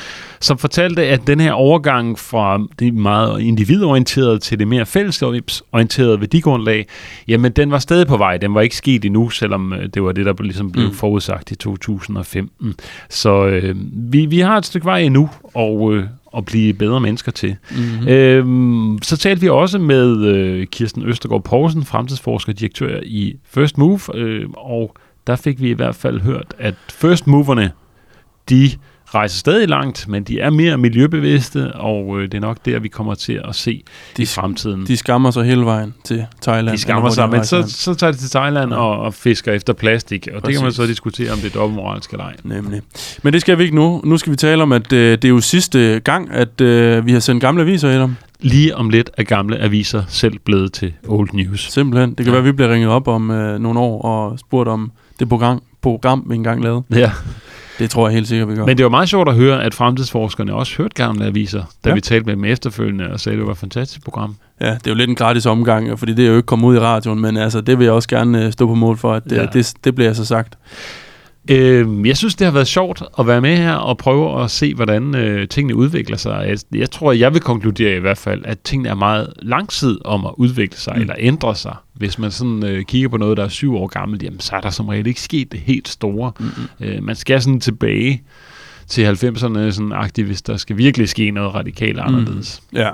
[0.40, 6.86] som fortalte, at den her overgang fra det meget individorienterede til det mere fællesskabsorienterede værdigrundlag,
[7.28, 8.36] jamen den var stadig på vej.
[8.36, 10.90] Den var ikke sket endnu, selvom øh, det var det, der ligesom blev Mm.
[10.90, 10.96] mm.
[10.96, 12.74] forudsagt i 2015.
[13.08, 13.74] Så øh,
[14.12, 16.04] vi, vi har et stykke vej endnu og, øh,
[16.36, 17.56] at blive bedre mennesker til.
[17.70, 18.08] Mm-hmm.
[18.08, 23.78] Øhm, så talte vi også med øh, Kirsten Østergaard Poulsen, fremtidsforsker og direktør i First
[23.78, 24.94] Move, øh, og
[25.26, 27.70] der fik vi i hvert fald hørt, at First Moverne,
[28.50, 28.70] de
[29.14, 32.88] rejser stadig langt, men de er mere miljøbevidste, og øh, det er nok der, vi
[32.88, 33.82] kommer til at se
[34.16, 34.86] De- i fremtiden.
[34.86, 36.76] De skammer sig hele vejen til Thailand.
[36.76, 40.28] de skammer sig, men så, så tager de til Thailand og, og fisker efter plastik,
[40.34, 40.76] og det kan man Præcis.
[40.76, 42.34] så diskutere, om det er dobbeltmoralsk eller ej.
[42.44, 42.80] Nemlig.
[43.22, 44.00] Men det skal vi ikke nu.
[44.04, 47.12] Nu skal vi tale om, at øh, det er jo sidste gang, at øh, vi
[47.12, 48.16] har sendt gamle aviser i dem.
[48.40, 51.72] Lige om lidt er gamle aviser selv blevet til old news.
[51.72, 52.08] Simpelthen.
[52.10, 52.30] Det kan ja.
[52.30, 55.62] være, at vi bliver ringet op om øh, nogle år og spurgt om det program,
[55.82, 56.82] program, vi engang lavede.
[56.94, 57.12] Ja.
[57.78, 58.66] Det tror jeg helt sikkert, vi gør.
[58.66, 61.94] Men det var meget sjovt at høre, at fremtidsforskerne også hørte gamle aviser, da ja.
[61.94, 64.36] Vi talte med dem efterfølgende og sagde, at det var et fantastisk program.
[64.60, 66.76] Ja, det er jo lidt en gratis omgang, fordi det er jo ikke kommet ud
[66.76, 69.24] i radioen, men altså, det vil jeg også gerne øh, stå på mål for, at
[69.24, 69.40] det, Ja.
[69.40, 69.46] ja.
[69.52, 70.58] det, det bliver så sagt.
[71.50, 74.74] Øh, jeg synes, det har været sjovt at være med her og prøve at se,
[74.74, 76.44] hvordan øh, tingene udvikler sig.
[76.48, 79.98] Jeg, jeg tror, jeg vil konkludere i hvert fald, at tingene er meget lang tid
[80.04, 81.00] om at udvikle sig mm.
[81.00, 81.76] eller ændre sig.
[81.94, 84.60] Hvis man sådan øh, kigger på noget, der er syv år gammelt, jamen, så er
[84.60, 86.32] der som regel ikke sket det helt store.
[86.38, 86.86] Mm-hmm.
[86.86, 88.22] Øh, man skal sådan tilbage
[88.90, 92.62] til 90'erne sådan aktivt, hvis der skal virkelig ske noget radikalt anderledes.
[92.74, 92.90] Ja,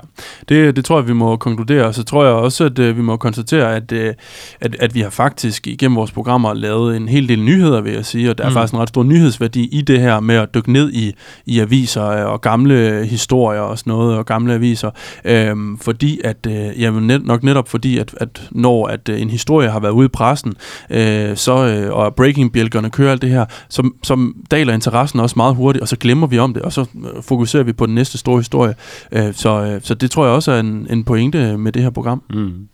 [0.49, 1.85] det, det tror jeg, vi må konkludere.
[1.85, 4.13] Og så tror jeg også, at øh, vi må konstatere, at, øh,
[4.61, 8.05] at, at vi har faktisk igennem vores programmer lavet en hel del nyheder, vil jeg
[8.05, 8.29] sige.
[8.29, 8.51] Og der er Mm.
[8.51, 8.55] mm.
[8.55, 11.13] faktisk en ret stor nyhedsværdi i det her med at dykke ned i,
[11.45, 14.89] i aviser øh, og gamle historier og sådan noget, og gamle aviser.
[15.25, 19.29] Øhm, fordi at, øh, jamen net, nok netop fordi, at, at når at, øh, en
[19.29, 20.53] historie har været ude i pressen,
[20.89, 25.55] øh, så, øh, og breaking-bjælkerne kører alt det her, så, så daler interessen også meget
[25.55, 28.17] hurtigt, og så glemmer vi om det, og så øh, fokuserer vi på den næste
[28.17, 28.75] store historie.
[29.11, 31.89] Øh, så, øh, så det tror jeg også er en, en pointe med det her
[31.89, 32.23] program.
[32.29, 32.67] Mm.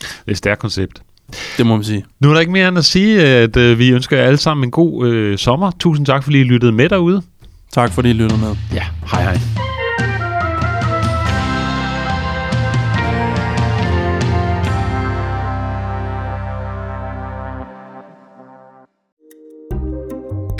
[0.00, 1.02] Det er et stærkt koncept.
[1.58, 2.04] Det må man sige.
[2.20, 4.64] Nu er der ikke mere end at sige, at øh, vi ønsker jer alle sammen
[4.64, 5.70] en god øh, sommer.
[5.80, 7.22] Tusind tak, fordi I lyttede med derude.
[7.72, 8.56] Tak fordi I lyttede med.
[8.74, 9.79] Ja, hej hej.